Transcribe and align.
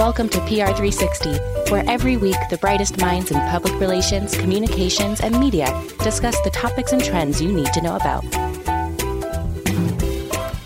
Welcome 0.00 0.30
to 0.30 0.38
PR360, 0.38 1.70
where 1.70 1.84
every 1.86 2.16
week 2.16 2.38
the 2.48 2.56
brightest 2.56 2.98
minds 3.02 3.30
in 3.30 3.38
public 3.50 3.78
relations, 3.78 4.34
communications, 4.34 5.20
and 5.20 5.38
media 5.38 5.66
discuss 6.02 6.40
the 6.40 6.48
topics 6.48 6.92
and 6.92 7.04
trends 7.04 7.42
you 7.42 7.52
need 7.52 7.70
to 7.74 7.82
know 7.82 7.96
about. 7.96 8.24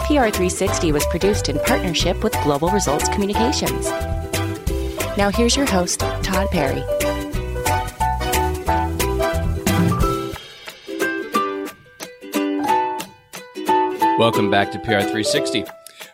PR360 0.06 0.92
was 0.92 1.04
produced 1.06 1.48
in 1.48 1.58
partnership 1.58 2.22
with 2.22 2.32
Global 2.44 2.68
Results 2.68 3.08
Communications. 3.08 3.88
Now 5.18 5.32
here's 5.34 5.56
your 5.56 5.66
host, 5.66 5.98
Todd 5.98 6.48
Perry. 6.52 6.84
Welcome 14.16 14.48
back 14.52 14.70
to 14.70 14.78
PR360. 14.78 15.68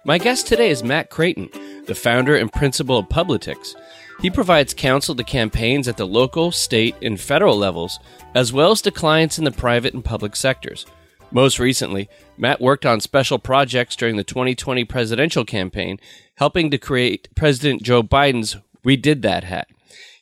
My 0.06 0.16
guest 0.16 0.46
today 0.46 0.70
is 0.70 0.82
Matt 0.82 1.10
Krayton, 1.10 1.59
the 1.90 1.94
founder 1.96 2.36
and 2.36 2.52
principal 2.52 2.98
of 2.98 3.08
Publitics. 3.08 3.74
He 4.22 4.30
provides 4.30 4.74
counsel 4.74 5.16
to 5.16 5.24
campaigns 5.24 5.88
at 5.88 5.96
the 5.96 6.06
local, 6.06 6.52
state, 6.52 6.94
and 7.02 7.20
federal 7.20 7.58
levels, 7.58 7.98
as 8.32 8.52
well 8.52 8.70
as 8.70 8.80
to 8.82 8.92
clients 8.92 9.38
in 9.38 9.44
the 9.44 9.50
private 9.50 9.92
and 9.92 10.04
public 10.04 10.36
sectors. 10.36 10.86
Most 11.32 11.58
recently, 11.58 12.08
Matt 12.38 12.60
worked 12.60 12.86
on 12.86 13.00
special 13.00 13.40
projects 13.40 13.96
during 13.96 14.14
the 14.16 14.22
2020 14.22 14.84
presidential 14.84 15.44
campaign, 15.44 15.98
helping 16.36 16.70
to 16.70 16.78
create 16.78 17.28
President 17.34 17.82
Joe 17.82 18.04
Biden's 18.04 18.56
We 18.84 18.94
Did 18.94 19.22
That 19.22 19.42
hat. 19.42 19.66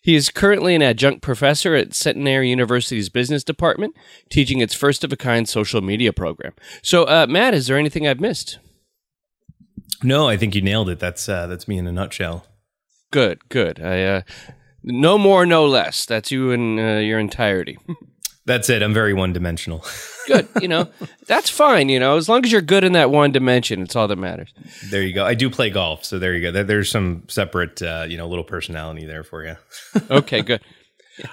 He 0.00 0.14
is 0.14 0.30
currently 0.30 0.74
an 0.74 0.80
adjunct 0.80 1.20
professor 1.20 1.74
at 1.74 1.92
Centenary 1.92 2.48
University's 2.48 3.10
business 3.10 3.44
department, 3.44 3.94
teaching 4.30 4.60
its 4.60 4.72
first 4.72 5.04
of 5.04 5.12
a 5.12 5.18
kind 5.18 5.46
social 5.46 5.82
media 5.82 6.14
program. 6.14 6.54
So, 6.80 7.04
uh, 7.04 7.26
Matt, 7.28 7.52
is 7.52 7.66
there 7.66 7.76
anything 7.76 8.08
I've 8.08 8.20
missed? 8.20 8.58
No, 10.02 10.28
I 10.28 10.36
think 10.36 10.54
you 10.54 10.62
nailed 10.62 10.88
it. 10.88 10.98
That's 10.98 11.28
uh, 11.28 11.46
that's 11.46 11.66
me 11.66 11.78
in 11.78 11.86
a 11.86 11.92
nutshell. 11.92 12.44
Good, 13.10 13.48
good. 13.48 13.80
I 13.80 14.02
uh, 14.04 14.22
no 14.82 15.18
more, 15.18 15.46
no 15.46 15.66
less. 15.66 16.04
That's 16.06 16.30
you 16.30 16.50
in 16.50 16.78
uh, 16.78 16.98
your 16.98 17.18
entirety. 17.18 17.78
That's 18.46 18.70
it. 18.70 18.82
I'm 18.82 18.94
very 18.94 19.12
one 19.12 19.34
dimensional. 19.34 19.84
good. 20.26 20.48
You 20.58 20.68
know, 20.68 20.88
that's 21.26 21.50
fine. 21.50 21.90
You 21.90 22.00
know, 22.00 22.16
as 22.16 22.30
long 22.30 22.42
as 22.46 22.50
you're 22.50 22.62
good 22.62 22.82
in 22.82 22.92
that 22.92 23.10
one 23.10 23.30
dimension, 23.30 23.82
it's 23.82 23.94
all 23.94 24.08
that 24.08 24.16
matters. 24.16 24.54
There 24.88 25.02
you 25.02 25.12
go. 25.12 25.22
I 25.22 25.34
do 25.34 25.50
play 25.50 25.68
golf, 25.68 26.02
so 26.02 26.18
there 26.18 26.34
you 26.34 26.50
go. 26.50 26.62
There's 26.64 26.90
some 26.90 27.24
separate, 27.28 27.82
uh, 27.82 28.06
you 28.08 28.16
know, 28.16 28.26
little 28.26 28.44
personality 28.44 29.04
there 29.04 29.22
for 29.22 29.44
you. 29.44 29.56
okay, 30.10 30.40
good. 30.40 30.62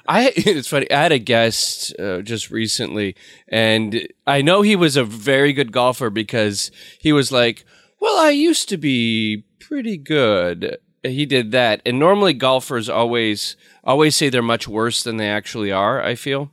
I 0.09 0.33
it's 0.35 0.67
funny. 0.67 0.91
I 0.91 1.03
had 1.03 1.13
a 1.13 1.19
guest 1.19 1.97
uh, 1.97 2.21
just 2.21 2.51
recently, 2.51 3.15
and 3.47 4.07
I 4.27 4.41
know 4.41 4.61
he 4.61 4.75
was 4.75 4.97
a 4.97 5.05
very 5.05 5.53
good 5.53 5.71
golfer 5.71 6.09
because 6.09 6.69
he 6.99 7.13
was 7.13 7.31
like, 7.31 7.65
"Well, 8.05 8.23
I 8.23 8.29
used 8.29 8.69
to 8.69 8.77
be 8.77 9.45
pretty 9.59 9.97
good." 9.97 10.77
He 11.01 11.25
did 11.25 11.51
that, 11.51 11.81
and 11.87 11.97
normally 11.97 12.33
golfers 12.33 12.87
always 12.87 13.55
always 13.83 14.15
say 14.15 14.29
they're 14.29 14.43
much 14.43 14.67
worse 14.67 15.01
than 15.01 15.17
they 15.17 15.27
actually 15.27 15.71
are. 15.71 16.03
I 16.03 16.13
feel. 16.13 16.51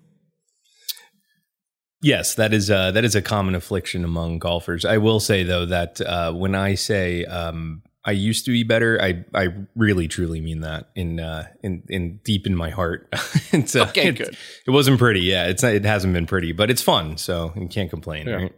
Yes, 2.00 2.34
that 2.36 2.55
is 2.55 2.70
uh, 2.70 2.91
that 2.92 3.05
is 3.05 3.14
a 3.14 3.20
common 3.20 3.55
affliction 3.55 4.03
among 4.03 4.39
golfers. 4.39 4.86
I 4.86 4.97
will 4.97 5.20
say 5.20 5.42
though 5.42 5.67
that 5.67 6.00
uh, 6.00 6.33
when 6.33 6.55
I 6.55 6.75
say 6.75 7.27
um, 7.27 7.83
I 8.03 8.12
used 8.12 8.47
to 8.47 8.50
be 8.50 8.64
better, 8.64 8.98
I 9.00 9.25
I 9.34 9.48
really 9.77 10.08
truly 10.08 10.41
mean 10.41 10.61
that 10.61 10.89
in 10.95 11.20
uh, 11.20 11.48
in 11.62 11.83
in 11.91 12.20
deep 12.25 12.47
in 12.47 12.56
my 12.56 12.70
heart. 12.70 13.08
it's, 13.53 13.77
uh, 13.77 13.86
okay, 13.91 14.11
good. 14.11 14.36
It 14.67 14.70
wasn't 14.70 14.98
pretty. 14.98 15.20
Yeah, 15.20 15.48
it's 15.48 15.62
not, 15.62 15.75
it 15.75 15.84
hasn't 15.84 16.14
been 16.14 16.27
pretty, 16.27 16.53
but 16.53 16.70
it's 16.70 16.83
fun, 16.83 17.19
so 17.19 17.53
you 17.56 17.69
can't 17.69 17.91
complain, 17.91 18.27
yeah. 18.27 18.34
right? 18.34 18.53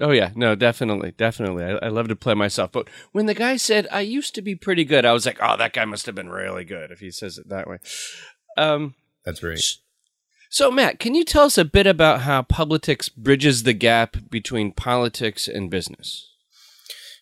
Oh 0.00 0.12
yeah, 0.12 0.30
no, 0.36 0.54
definitely, 0.54 1.12
definitely. 1.12 1.64
I, 1.64 1.86
I, 1.86 1.88
love 1.88 2.08
to 2.08 2.16
play 2.16 2.34
myself, 2.34 2.70
but 2.72 2.88
when 3.12 3.26
the 3.26 3.34
guy 3.34 3.56
said 3.56 3.88
I 3.90 4.00
used 4.00 4.34
to 4.36 4.42
be 4.42 4.54
pretty 4.54 4.84
good, 4.84 5.04
I 5.04 5.12
was 5.12 5.26
like, 5.26 5.38
oh, 5.42 5.56
that 5.56 5.72
guy 5.72 5.84
must 5.84 6.06
have 6.06 6.14
been 6.14 6.30
really 6.30 6.64
good 6.64 6.90
if 6.90 7.00
he 7.00 7.10
says 7.10 7.38
it 7.38 7.48
that 7.48 7.68
way. 7.68 7.78
Um, 8.56 8.94
That's 9.24 9.42
right. 9.42 9.60
So, 10.48 10.70
Matt, 10.70 10.98
can 10.98 11.14
you 11.14 11.24
tell 11.24 11.44
us 11.44 11.58
a 11.58 11.64
bit 11.64 11.86
about 11.86 12.22
how 12.22 12.42
Publitics 12.42 13.08
bridges 13.08 13.62
the 13.62 13.72
gap 13.72 14.16
between 14.30 14.72
politics 14.72 15.46
and 15.46 15.70
business? 15.70 16.28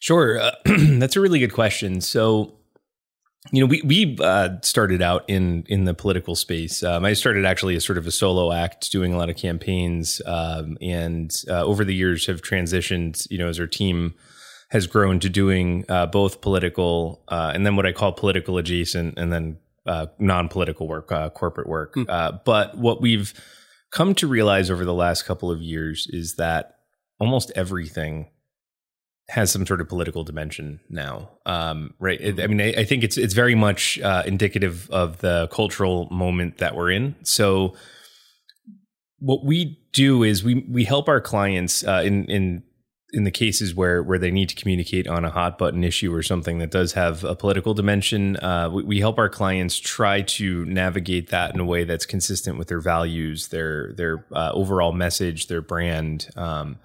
Sure. 0.01 0.39
Uh, 0.39 0.53
that's 0.65 1.17
a 1.17 1.21
really 1.21 1.39
good 1.39 1.53
question. 1.53 2.01
So, 2.01 2.58
you 3.53 3.61
know, 3.61 3.67
we 3.67 3.83
we 3.83 4.17
uh, 4.21 4.57
started 4.63 5.01
out 5.01 5.25
in 5.29 5.65
in 5.69 5.85
the 5.85 5.95
political 5.95 6.35
space. 6.35 6.83
Um, 6.83 7.05
I 7.05 7.13
started 7.13 7.45
actually 7.45 7.77
as 7.77 7.85
sort 7.85 7.99
of 7.99 8.07
a 8.07 8.11
solo 8.11 8.53
act, 8.53 8.91
doing 8.91 9.13
a 9.15 9.17
lot 9.17 9.31
of 9.31 9.37
campaigns, 9.37 10.21
um, 10.27 10.77
and 10.81 11.33
uh, 11.49 11.65
over 11.65 11.85
the 11.85 11.95
years 11.95 12.27
have 12.27 12.43
transitioned. 12.43 13.27
You 13.31 13.39
know, 13.39 13.49
as 13.49 13.59
our 13.59 13.67
team 13.67 14.15
has 14.71 14.87
grown 14.87 15.19
to 15.21 15.31
doing 15.31 15.85
uh, 15.89 16.07
both 16.07 16.43
political 16.43 17.23
uh, 17.29 17.53
and 17.55 17.65
then 17.65 17.75
what 17.75 17.87
I 17.87 17.93
call 17.93 18.13
political 18.13 18.59
adjacent, 18.59 19.19
and 19.19 19.33
then 19.33 19.59
uh, 19.87 20.07
non-political 20.19 20.87
work, 20.87 21.11
uh, 21.11 21.31
corporate 21.31 21.69
work. 21.69 21.95
Mm. 21.95 22.07
Uh, 22.09 22.33
but 22.45 22.77
what 22.77 23.01
we've 23.01 23.33
come 23.91 24.15
to 24.17 24.27
realize 24.27 24.71
over 24.71 24.85
the 24.85 24.95
last 24.95 25.23
couple 25.23 25.51
of 25.51 25.63
years 25.63 26.07
is 26.11 26.35
that 26.35 26.81
almost 27.19 27.51
everything 27.57 28.29
has 29.29 29.51
some 29.51 29.67
sort 29.67 29.81
of 29.81 29.89
political 29.89 30.25
dimension 30.25 30.81
now, 30.89 31.31
um, 31.45 31.93
right? 31.99 32.41
I 32.41 32.47
mean, 32.47 32.61
I, 32.61 32.81
I, 32.81 32.85
think 32.85 33.05
it's 33.05 33.19
it's 33.19 33.35
very 33.35 33.55
much 33.55 33.99
uh, 34.01 34.23
indicative 34.27 34.89
of 34.91 35.19
the 35.19 35.49
cultural 35.53 36.09
moment 36.11 36.59
that 36.59 36.75
we're 36.75 36.91
in. 36.91 37.15
So, 37.25 37.75
what 39.19 39.45
we 39.45 39.79
do 39.93 40.23
is 40.23 40.43
we 40.43 40.67
we 40.69 40.85
help 40.85 41.09
our 41.09 41.21
clients 41.21 41.85
uh, 41.85 42.03
in 42.05 42.25
in 42.25 42.63
in 43.13 43.25
the 43.25 43.31
cases 43.31 43.75
where 43.75 44.03
where 44.03 44.19
they 44.19 44.31
need 44.31 44.49
to 44.49 44.55
communicate 44.55 45.07
on 45.07 45.25
a 45.25 45.31
hot 45.31 45.59
button 45.59 45.83
issue 45.85 46.15
or 46.15 46.23
something 46.23 46.59
that 46.59 46.71
does 46.71 46.93
have 46.93 47.25
a 47.25 47.35
political 47.35 47.75
dimension, 47.75 48.37
uh, 48.39 48.69
we, 48.71 48.83
we, 48.83 49.01
help 49.01 49.19
our 49.19 49.29
clients 49.29 49.79
try 49.79 50.21
to 50.21 50.65
navigate 50.67 51.31
that 51.31 51.55
in 51.55 51.61
a 51.61 51.65
way 51.65 51.85
that's 51.85 52.05
consistent 52.05 52.59
with 52.59 52.69
their 52.69 52.81
values, 52.81 53.49
their 53.49 53.93
their 53.95 54.27
uh, 54.33 54.53
overall 54.53 54.93
message, 54.93 55.47
their 55.47 55.63
brand, 55.63 56.29
um, 56.37 56.79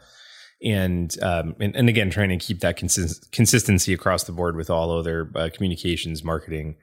and, 0.64 1.16
um, 1.22 1.56
and, 1.60 1.76
and 1.76 1.90
again 1.90 2.10
trying 2.10 2.30
to 2.30 2.38
keep 2.38 2.62
that 2.62 2.78
consist- 2.78 3.32
consistency 3.32 3.94
across 3.94 4.24
the 4.24 4.32
board 4.32 4.56
with 4.56 4.70
all 4.70 4.98
other 4.98 5.30
uh, 5.36 5.50
communications, 5.54 6.24
marketing, 6.24 6.76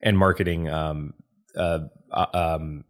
and 0.00 0.18
marketing. 0.18 0.68
Um, 0.68 1.14
uh, 1.56 1.80
uh, 2.10 2.26
um, 2.32 2.84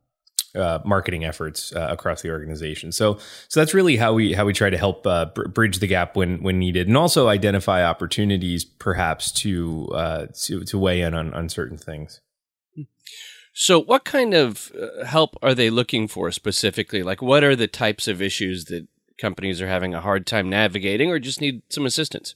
uh, 0.54 0.78
marketing 0.84 1.24
efforts 1.24 1.74
uh, 1.74 1.88
across 1.90 2.22
the 2.22 2.30
organization. 2.30 2.92
So, 2.92 3.18
so 3.48 3.58
that's 3.58 3.74
really 3.74 3.96
how 3.96 4.12
we 4.12 4.34
how 4.34 4.44
we 4.44 4.52
try 4.52 4.70
to 4.70 4.78
help 4.78 5.04
uh, 5.06 5.26
br- 5.26 5.48
bridge 5.48 5.80
the 5.80 5.86
gap 5.86 6.14
when 6.14 6.42
when 6.42 6.58
needed, 6.58 6.86
and 6.86 6.96
also 6.96 7.28
identify 7.28 7.84
opportunities 7.84 8.64
perhaps 8.64 9.32
to 9.32 9.88
to, 10.44 10.64
to 10.64 10.78
weigh 10.78 11.00
in 11.00 11.14
on, 11.14 11.34
on 11.34 11.48
certain 11.48 11.76
things. 11.78 12.20
So, 13.52 13.80
what 13.80 14.04
kind 14.04 14.34
of 14.34 14.70
help 15.06 15.36
are 15.42 15.54
they 15.54 15.70
looking 15.70 16.06
for 16.06 16.30
specifically? 16.30 17.02
Like, 17.02 17.22
what 17.22 17.42
are 17.42 17.56
the 17.56 17.68
types 17.68 18.06
of 18.06 18.22
issues 18.22 18.66
that 18.66 18.86
companies 19.18 19.60
are 19.60 19.68
having 19.68 19.94
a 19.94 20.00
hard 20.00 20.26
time 20.26 20.48
navigating, 20.48 21.10
or 21.10 21.18
just 21.18 21.40
need 21.40 21.62
some 21.68 21.86
assistance? 21.86 22.34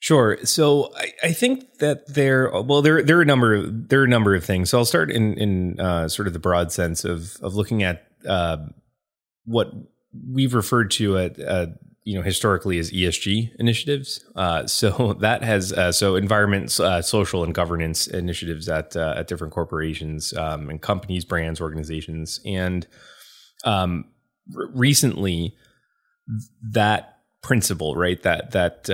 Sure. 0.00 0.38
So 0.44 0.92
I, 0.96 1.12
I, 1.24 1.32
think 1.32 1.78
that 1.78 2.06
there, 2.06 2.50
well, 2.50 2.82
there 2.82 3.02
there 3.02 3.18
are 3.18 3.22
a 3.22 3.26
number 3.26 3.54
of 3.54 3.88
there 3.88 4.00
are 4.02 4.04
a 4.04 4.08
number 4.08 4.34
of 4.34 4.44
things. 4.44 4.70
So 4.70 4.78
I'll 4.78 4.84
start 4.84 5.10
in 5.10 5.34
in 5.34 5.80
uh, 5.80 6.08
sort 6.08 6.28
of 6.28 6.32
the 6.32 6.38
broad 6.38 6.70
sense 6.70 7.04
of 7.04 7.36
of 7.42 7.54
looking 7.54 7.82
at 7.82 8.06
uh, 8.28 8.58
what 9.44 9.72
we've 10.30 10.54
referred 10.54 10.90
to 10.92 11.18
at 11.18 11.40
uh, 11.40 11.66
you 12.04 12.14
know 12.14 12.22
historically 12.22 12.78
as 12.78 12.90
ESG 12.90 13.56
initiatives. 13.58 14.24
Uh, 14.36 14.66
so 14.66 15.16
that 15.20 15.42
has 15.42 15.72
uh, 15.72 15.92
so 15.92 16.14
environment, 16.14 16.78
uh, 16.78 17.00
social, 17.00 17.42
and 17.42 17.54
governance 17.54 18.06
initiatives 18.06 18.68
at 18.68 18.94
at 18.96 19.26
different 19.26 19.54
corporations 19.54 20.32
um, 20.34 20.68
and 20.68 20.82
companies, 20.82 21.24
brands, 21.24 21.60
organizations, 21.60 22.40
and 22.44 22.86
um, 23.64 24.04
r- 24.54 24.68
recently 24.74 25.54
that 26.72 27.18
principle, 27.42 27.96
right? 27.96 28.22
That 28.22 28.50
that 28.52 28.88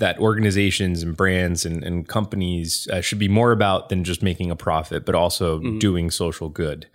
that 0.00 0.18
organizations 0.18 1.02
and 1.02 1.16
brands 1.16 1.64
and, 1.64 1.84
and 1.84 2.08
companies 2.08 2.88
uh, 2.90 3.00
should 3.00 3.18
be 3.18 3.28
more 3.28 3.52
about 3.52 3.90
than 3.90 4.02
just 4.02 4.22
making 4.22 4.50
a 4.50 4.56
profit, 4.56 5.04
but 5.04 5.14
also 5.14 5.60
mm-hmm. 5.60 5.78
doing 5.78 6.10
social 6.10 6.48
good. 6.48 6.86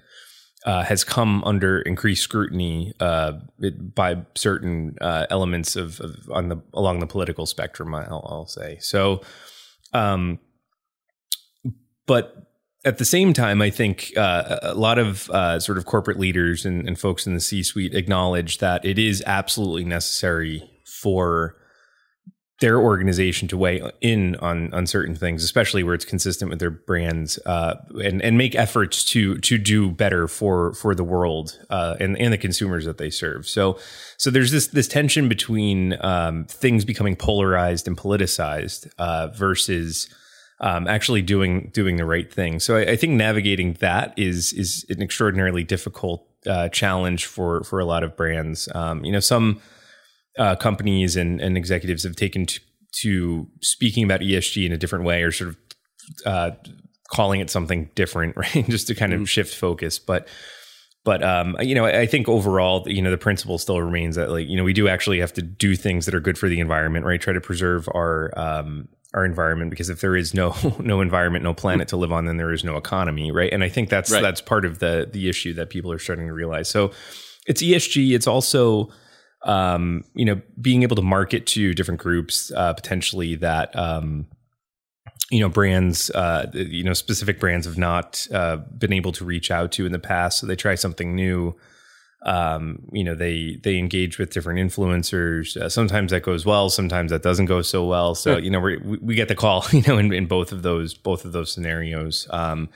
Uh, 0.66 0.84
has 0.84 1.04
come 1.04 1.44
under 1.44 1.80
increased 1.82 2.24
scrutiny 2.24 2.92
uh, 3.00 3.34
by 3.94 4.16
certain 4.34 4.96
uh, 5.00 5.28
elements 5.30 5.76
of, 5.76 6.00
of, 6.02 6.16
on 6.32 6.50
the 6.50 6.60
along 6.74 7.00
the 7.00 7.06
political 7.06 7.46
spectrum. 7.46 7.94
I'll, 7.94 8.26
I'll 8.28 8.48
say 8.48 8.80
so, 8.80 9.22
um, 9.94 10.40
but 12.08 12.34
at 12.86 13.00
the 13.00 13.06
same 13.06 13.34
time, 13.34 13.62
I 13.62 13.72
think 13.72 14.14
uh, 14.16 14.60
a 14.62 14.76
lot 14.76 15.00
of 15.00 15.30
uh, 15.32 15.60
sort 15.60 15.78
of 15.78 15.86
corporate 15.86 16.20
leaders 16.20 16.66
and, 16.66 16.88
and 16.88 16.98
folks 16.98 17.26
in 17.26 17.34
the 17.34 17.40
C-suite 17.42 17.96
acknowledge 17.96 18.60
that 18.60 18.86
it 18.86 19.00
is 19.00 19.24
absolutely 19.26 19.84
necessary 19.84 20.70
for 20.86 21.58
their 22.62 22.80
organization 22.80 23.50
to 23.50 23.58
weigh 23.58 23.82
in 24.00 24.36
on 24.38 24.74
on 24.74 24.88
certain 24.88 25.16
things, 25.16 25.44
especially 25.44 25.84
where 25.84 25.94
it's 25.94 26.06
consistent 26.06 26.50
with 26.50 26.60
their 26.60 26.70
brands, 26.70 27.38
uh, 27.46 27.76
and 28.02 28.22
and 28.22 28.38
make 28.38 28.56
efforts 28.56 29.04
to 29.04 29.38
to 29.40 29.58
do 29.58 29.92
better 29.92 30.28
for 30.28 30.74
for 30.74 30.96
the 30.96 31.04
world 31.04 31.60
uh, 31.70 31.96
and 32.00 32.18
and 32.18 32.32
the 32.32 32.38
consumers 32.38 32.86
that 32.86 32.98
they 32.98 33.10
serve. 33.10 33.48
So 33.48 33.78
so 34.18 34.32
there's 34.32 34.52
this 34.52 34.68
this 34.68 34.88
tension 34.88 35.28
between 35.28 35.98
um, 36.00 36.46
things 36.46 36.86
becoming 36.86 37.18
polarized 37.18 37.88
and 37.88 37.98
politicized 37.98 38.88
uh, 38.98 39.28
versus 39.28 40.08
um, 40.60 40.88
actually 40.88 41.22
doing 41.22 41.70
doing 41.74 41.98
the 41.98 42.06
right 42.06 42.32
thing. 42.32 42.60
So 42.60 42.78
I, 42.78 42.92
I, 42.92 42.96
think 42.96 43.14
navigating 43.14 43.74
that 43.82 44.14
is 44.18 44.54
is 44.54 44.86
an 44.90 45.02
extraordinarily 45.02 45.64
difficult 45.64 46.28
uh, 46.48 46.70
challenge 46.70 47.26
for 47.26 47.64
for 47.64 47.80
a 47.80 47.86
lot 47.86 48.04
of 48.04 48.16
brands. 48.16 48.70
Um, 48.74 49.04
you 49.04 49.12
know, 49.12 49.20
some 49.20 49.62
uh, 50.38 50.56
companies 50.56 51.16
and, 51.16 51.42
and 51.42 51.58
executives 51.58 52.04
have 52.04 52.16
taken 52.16 52.46
to, 52.46 52.60
to 53.02 53.48
speaking 53.62 54.04
about 54.04 54.22
ESG 54.22 54.66
in 54.66 54.72
a 54.72 54.78
different 54.78 55.06
way, 55.06 55.24
or 55.24 55.32
sort 55.32 55.50
of 55.50 55.58
uh, 56.26 56.52
calling 57.10 57.42
it 57.42 57.50
something 57.50 57.90
different, 57.96 58.36
right? 58.38 58.66
Just 58.68 58.88
to 58.88 58.96
kind 58.96 59.14
of 59.14 59.20
mm-hmm. 59.20 59.26
shift 59.26 59.56
focus, 59.56 60.00
but 60.00 60.28
but 61.04 61.22
um, 61.24 61.56
you 61.62 61.76
know, 61.76 61.86
I 61.86 62.08
think 62.08 62.28
overall, 62.28 62.84
you 62.88 63.02
know, 63.02 63.12
the 63.12 63.18
principle 63.18 63.60
still 63.60 63.80
remains 63.80 64.16
that 64.16 64.32
like 64.32 64.48
you 64.48 64.58
know 64.58 64.64
we 64.64 64.74
do 64.74 64.88
actually 64.88 65.20
have 65.20 65.34
to 65.34 65.42
do 65.42 65.76
things 65.76 66.06
that 66.06 66.16
are 66.16 66.20
good 66.20 66.38
for 66.38 66.50
the 66.50 66.60
environment, 66.60 67.06
right? 67.06 67.22
Try 67.22 67.34
to 67.34 67.42
preserve 67.42 67.88
our 67.94 68.34
um, 68.38 68.88
our 69.16 69.26
environment 69.26 69.72
because 69.72 69.90
if 69.90 70.02
there 70.02 70.16
is 70.16 70.34
no 70.34 70.54
no 70.80 71.02
environment, 71.02 71.44
no 71.44 71.54
planet 71.54 71.88
to 71.88 71.98
live 71.98 72.12
on, 72.12 72.26
then 72.26 72.38
there 72.38 72.52
is 72.52 72.64
no 72.64 72.76
economy, 72.76 73.32
right? 73.32 73.52
And 73.52 73.64
I 73.64 73.70
think 73.70 73.90
that's 73.90 74.12
right. 74.12 74.22
that's 74.22 74.42
part 74.42 74.66
of 74.66 74.80
the 74.80 75.10
the 75.12 75.28
issue 75.30 75.54
that 75.56 75.70
people 75.72 75.92
are 75.92 76.00
starting 76.00 76.28
to 76.28 76.34
realize. 76.34 76.70
So 76.70 76.92
it's 77.48 77.64
ESG. 77.64 78.14
It's 78.14 78.28
also 78.28 78.90
um, 79.44 80.04
you 80.14 80.26
know 80.26 80.42
being 80.62 80.84
able 80.84 80.98
to 80.98 81.02
market 81.02 81.48
to 81.48 81.74
different 81.74 82.02
groups 82.02 82.52
uh, 82.52 82.74
potentially 82.74 83.36
that 83.36 83.76
um, 83.76 84.28
you 85.32 85.40
know 85.40 85.50
brands 85.50 86.10
uh, 86.12 86.52
you 86.54 86.84
know 86.84 86.94
specific 86.94 87.40
brands 87.40 87.66
have 87.66 87.78
not 87.78 88.28
uh, 88.34 88.58
been 88.58 88.94
able 88.94 89.14
to 89.14 89.24
reach 89.24 89.50
out 89.50 89.72
to 89.72 89.86
in 89.86 89.92
the 89.92 90.00
past 90.00 90.40
so 90.40 90.48
they 90.48 90.56
try 90.56 90.76
something 90.76 91.16
new 91.16 91.56
um, 92.26 92.80
you 92.92 93.04
know 93.04 93.16
they 93.16 93.60
they 93.64 93.78
engage 93.78 94.18
with 94.18 94.32
different 94.32 94.60
influencers 94.60 95.56
uh, 95.58 95.70
sometimes 95.70 96.12
that 96.12 96.22
goes 96.22 96.46
well 96.46 96.70
sometimes 96.70 97.12
that 97.12 97.22
doesn't 97.22 97.46
go 97.46 97.62
so 97.62 97.86
well 97.86 98.16
so 98.16 98.38
you 98.38 98.50
know 98.50 98.60
we 98.60 98.78
we 98.78 99.16
get 99.16 99.28
the 99.28 99.36
call 99.36 99.66
you 99.72 99.84
know 99.84 99.98
in, 99.98 100.12
in 100.12 100.26
both 100.26 100.52
of 100.52 100.64
those 100.64 100.94
both 100.94 101.24
of 101.24 101.32
those 101.32 101.52
scenarios 101.52 102.28
um, 102.32 102.68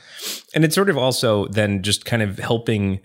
and 0.53 0.63
it's 0.63 0.75
sort 0.75 0.89
of 0.89 0.97
also 0.97 1.47
then 1.47 1.81
just 1.81 2.05
kind 2.05 2.21
of 2.21 2.37
helping 2.37 2.99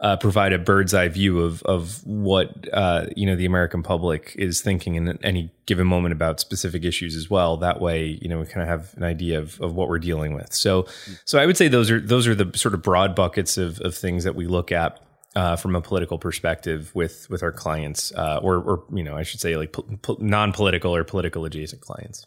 uh, 0.00 0.16
provide 0.16 0.52
a 0.52 0.58
bird's 0.58 0.92
eye 0.92 1.08
view 1.08 1.40
of 1.40 1.62
of 1.62 2.06
what 2.06 2.68
uh, 2.74 3.06
you 3.16 3.24
know 3.24 3.34
the 3.34 3.46
American 3.46 3.82
public 3.82 4.34
is 4.36 4.60
thinking 4.60 4.94
in 4.94 5.18
any 5.24 5.50
given 5.64 5.86
moment 5.86 6.12
about 6.12 6.38
specific 6.38 6.84
issues 6.84 7.16
as 7.16 7.30
well. 7.30 7.56
That 7.56 7.80
way, 7.80 8.18
you 8.20 8.28
know, 8.28 8.38
we 8.38 8.44
kind 8.44 8.62
of 8.62 8.68
have 8.68 8.94
an 8.96 9.04
idea 9.04 9.38
of, 9.38 9.58
of 9.60 9.74
what 9.74 9.88
we're 9.88 9.98
dealing 9.98 10.34
with. 10.34 10.52
So, 10.52 10.86
so 11.24 11.38
I 11.38 11.46
would 11.46 11.56
say 11.56 11.68
those 11.68 11.90
are 11.90 11.98
those 11.98 12.26
are 12.26 12.34
the 12.34 12.56
sort 12.58 12.74
of 12.74 12.82
broad 12.82 13.14
buckets 13.14 13.56
of 13.56 13.80
of 13.80 13.94
things 13.94 14.24
that 14.24 14.34
we 14.34 14.46
look 14.46 14.70
at. 14.70 15.00
Uh, 15.36 15.54
from 15.54 15.76
a 15.76 15.82
political 15.82 16.18
perspective, 16.18 16.90
with 16.94 17.28
with 17.28 17.42
our 17.42 17.52
clients, 17.52 18.10
uh, 18.14 18.40
or 18.42 18.56
or 18.56 18.84
you 18.90 19.04
know, 19.04 19.14
I 19.14 19.22
should 19.22 19.38
say, 19.38 19.54
like 19.58 19.70
po- 19.70 19.86
po- 20.00 20.16
non-political 20.18 20.96
or 20.96 21.04
political 21.04 21.44
adjacent 21.44 21.82
clients. 21.82 22.26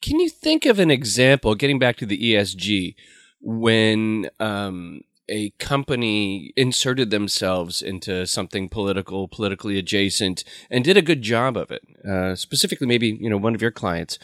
Can 0.00 0.20
you 0.20 0.30
think 0.30 0.64
of 0.64 0.78
an 0.78 0.90
example? 0.90 1.54
Getting 1.54 1.78
back 1.78 1.96
to 1.98 2.06
the 2.06 2.16
ESG, 2.16 2.94
when 3.42 4.30
um, 4.40 5.02
a 5.28 5.50
company 5.58 6.52
inserted 6.56 7.10
themselves 7.10 7.82
into 7.82 8.26
something 8.26 8.68
political, 8.68 9.28
politically 9.28 9.78
adjacent, 9.78 10.44
and 10.70 10.84
did 10.84 10.96
a 10.96 11.02
good 11.02 11.22
job 11.22 11.56
of 11.56 11.70
it. 11.70 11.82
Uh, 12.08 12.34
specifically, 12.34 12.86
maybe 12.86 13.18
you 13.20 13.30
know 13.30 13.36
one 13.36 13.54
of 13.54 13.62
your 13.62 13.70
clients. 13.70 14.18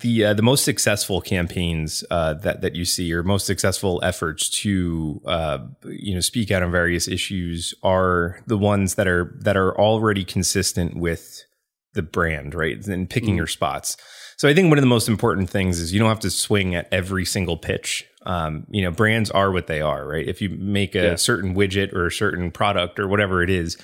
The 0.00 0.24
uh, 0.26 0.34
the 0.34 0.42
most 0.42 0.64
successful 0.64 1.20
campaigns 1.20 2.04
uh, 2.10 2.34
that 2.34 2.60
that 2.62 2.74
you 2.74 2.84
see, 2.84 3.12
or 3.12 3.22
most 3.22 3.46
successful 3.46 4.00
efforts 4.02 4.48
to 4.62 5.20
uh, 5.26 5.58
you 5.84 6.14
know 6.14 6.20
speak 6.20 6.50
out 6.50 6.62
on 6.62 6.70
various 6.70 7.08
issues, 7.08 7.74
are 7.82 8.40
the 8.46 8.58
ones 8.58 8.94
that 8.94 9.06
are 9.06 9.36
that 9.40 9.56
are 9.56 9.78
already 9.78 10.24
consistent 10.24 10.96
with 10.96 11.44
the 11.94 12.02
brand, 12.02 12.54
right? 12.54 12.86
And 12.86 13.08
picking 13.10 13.34
mm. 13.34 13.38
your 13.38 13.46
spots. 13.46 13.96
So 14.36 14.48
I 14.48 14.54
think 14.54 14.68
one 14.70 14.78
of 14.78 14.82
the 14.82 14.88
most 14.88 15.08
important 15.08 15.50
things 15.50 15.78
is 15.78 15.92
you 15.92 15.98
don't 15.98 16.08
have 16.08 16.20
to 16.20 16.30
swing 16.30 16.74
at 16.74 16.88
every 16.90 17.26
single 17.26 17.58
pitch. 17.58 18.06
Um, 18.24 18.66
you 18.70 18.82
know, 18.82 18.90
brands 18.90 19.30
are 19.30 19.50
what 19.50 19.66
they 19.66 19.82
are, 19.82 20.06
right? 20.06 20.26
If 20.26 20.40
you 20.40 20.48
make 20.48 20.94
a 20.94 21.02
yeah. 21.02 21.14
certain 21.16 21.54
widget 21.54 21.92
or 21.92 22.06
a 22.06 22.12
certain 22.12 22.50
product 22.50 22.98
or 22.98 23.06
whatever 23.06 23.42
it 23.42 23.50
is, 23.50 23.76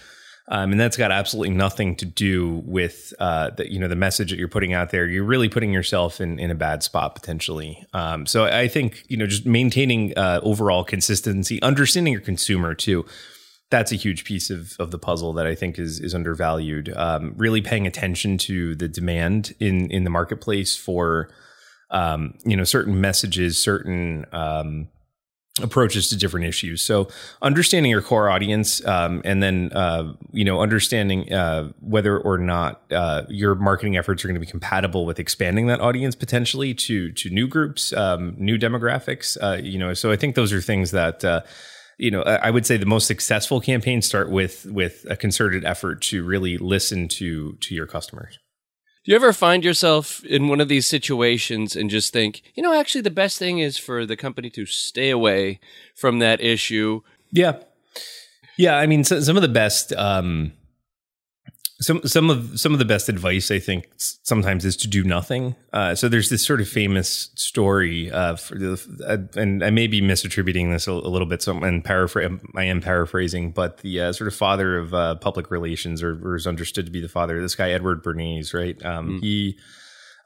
um, 0.49 0.73
and 0.73 0.81
that's 0.81 0.97
got 0.97 1.11
absolutely 1.11 1.55
nothing 1.55 1.97
to 1.97 2.07
do 2.07 2.63
with 2.65 3.13
uh, 3.19 3.51
the 3.51 3.71
you 3.71 3.79
know 3.79 3.89
the 3.89 3.97
message 3.97 4.31
that 4.31 4.39
you're 4.39 4.49
putting 4.49 4.73
out 4.73 4.91
there. 4.91 5.07
You're 5.07 5.25
really 5.25 5.49
putting 5.49 5.73
yourself 5.73 6.21
in 6.21 6.39
in 6.39 6.51
a 6.51 6.55
bad 6.55 6.83
spot 6.83 7.15
potentially. 7.15 7.85
Um, 7.93 8.27
so 8.27 8.45
I 8.45 8.69
think 8.69 9.05
you 9.09 9.17
know 9.17 9.27
just 9.27 9.47
maintaining 9.47 10.17
uh, 10.17 10.41
overall 10.43 10.85
consistency, 10.85 11.61
understanding 11.63 12.13
your 12.13 12.23
consumer 12.23 12.75
too 12.75 13.05
that's 13.71 13.91
a 13.91 13.97
huge 13.97 14.25
piece 14.25 14.51
of, 14.51 14.77
of 14.79 14.91
the 14.91 14.99
puzzle 14.99 15.33
that 15.35 15.47
I 15.47 15.55
think 15.55 15.79
is 15.79 16.01
is 16.01 16.15
undervalued. 16.15 16.93
Um, 16.97 17.35
really 17.37 17.61
paying 17.61 17.87
attention 17.87 18.39
to 18.39 18.75
the 18.75 18.89
demand 18.89 19.55
in 19.59 19.91
in 19.91 20.05
the 20.05 20.11
marketplace 20.11 20.77
for 20.77 21.31
um, 21.91 22.35
you 22.45 22.57
know 22.57 22.65
certain 22.65 23.01
messages, 23.01 23.63
certain 23.63 24.27
um, 24.33 24.89
approaches 25.63 26.09
to 26.11 26.17
different 26.17 26.47
issues. 26.47 26.83
So 26.83 27.09
understanding 27.41 27.91
your 27.91 28.03
core 28.03 28.29
audience, 28.29 28.85
um, 28.87 29.23
and 29.25 29.43
then 29.43 29.73
uh, 29.73 30.13
you 30.33 30.45
know 30.45 30.61
understanding 30.61 31.33
uh, 31.33 31.73
whether 31.81 32.19
or 32.19 32.39
not 32.39 32.83
uh, 32.93 33.23
your 33.29 33.55
marketing 33.55 33.97
efforts 33.97 34.25
are 34.25 34.29
going 34.29 34.35
to 34.35 34.41
be 34.41 34.51
compatible 34.51 35.07
with 35.07 35.19
expanding 35.19 35.67
that 35.69 35.81
audience 35.81 36.15
potentially 36.15 36.75
to 36.75 37.13
to 37.13 37.31
new 37.31 37.49
groups, 37.49 37.93
um, 37.95 38.35
new 38.39 38.59
demographics. 38.59 39.37
Uh, 39.41 39.61
you 39.63 39.79
know, 39.79 39.95
so 39.95 40.11
I 40.11 40.17
think 40.17 40.35
those 40.35 40.53
are 40.53 40.61
things 40.61 40.91
that 40.91 41.25
uh, 41.25 41.41
you 41.99 42.11
know, 42.11 42.23
I 42.23 42.51
would 42.51 42.67
say 42.67 42.77
the 42.77 42.85
most 42.85 43.07
successful 43.07 43.61
campaigns 43.61 44.07
start 44.07 44.31
with 44.31 44.67
with 44.67 45.07
a 45.09 45.17
concerted 45.17 45.65
effort 45.65 46.03
to 46.03 46.23
really 46.25 46.59
listen 46.59 47.09
to 47.09 47.55
to 47.55 47.75
your 47.75 47.87
customers. 47.87 48.39
Do 49.07 49.13
you 49.13 49.17
ever 49.17 49.33
find 49.33 49.65
yourself 49.65 50.25
in 50.25 50.49
one 50.49 50.61
of 50.61 50.67
these 50.67 50.85
situations 50.85 51.77
and 51.77 51.89
just 51.89 52.13
think, 52.13 52.43
you 52.57 52.63
know, 52.63 52.75
actually 52.75 53.03
the 53.03 53.11
best 53.11 53.39
thing 53.39 53.61
is 53.61 53.79
for 53.79 54.05
the 54.05 54.17
company 54.17 54.51
to 54.51 54.67
stay 54.67 55.11
away 55.11 55.61
from 55.95 56.19
that 56.19 56.41
issue? 56.41 57.03
Yeah. 57.31 57.61
Yeah, 58.57 58.77
I 58.77 58.89
mean 58.89 59.05
so, 59.05 59.21
some 59.21 59.37
of 59.37 59.43
the 59.43 59.49
best 59.49 59.93
um 59.93 60.55
some 61.81 62.01
some 62.05 62.31
of 62.31 62.59
some 62.59 62.73
of 62.73 62.79
the 62.79 62.85
best 62.85 63.09
advice 63.09 63.51
I 63.51 63.59
think 63.59 63.89
sometimes 63.97 64.65
is 64.65 64.77
to 64.79 64.89
do 64.89 65.05
nothing. 65.05 65.57
Uh, 65.73 65.95
so 65.95 66.09
there's 66.09 66.31
this 66.31 66.45
sort 66.45 66.61
of 66.61 66.69
famous 66.69 67.31
story, 67.35 68.11
uh, 68.11 68.35
the, 68.51 68.81
uh, 69.07 69.39
and 69.41 69.63
I 69.63 69.71
may 69.71 69.87
be 69.87 70.01
misattributing 70.01 70.73
this 70.73 70.87
a, 70.87 70.93
a 70.93 71.11
little 71.11 71.27
bit. 71.27 71.43
So 71.43 71.53
I'm. 71.53 72.41
I 72.55 72.65
am 72.65 72.81
paraphrasing, 72.81 73.51
but 73.51 73.79
the 73.79 74.01
uh, 74.01 74.13
sort 74.13 74.29
of 74.29 74.35
father 74.35 74.79
of 74.79 74.95
uh, 74.95 75.17
public 75.17 75.51
relations, 75.51 76.03
or, 76.03 76.19
or, 76.27 76.37
is 76.37 76.47
understood 76.47 76.87
to 76.87 76.93
be 76.93 77.01
the 77.01 77.09
father. 77.09 77.41
This 77.43 77.55
guy 77.55 77.71
Edward 77.71 78.03
Bernays, 78.03 78.55
right? 78.55 78.83
Um, 78.85 79.19
mm. 79.19 79.21
He 79.21 79.59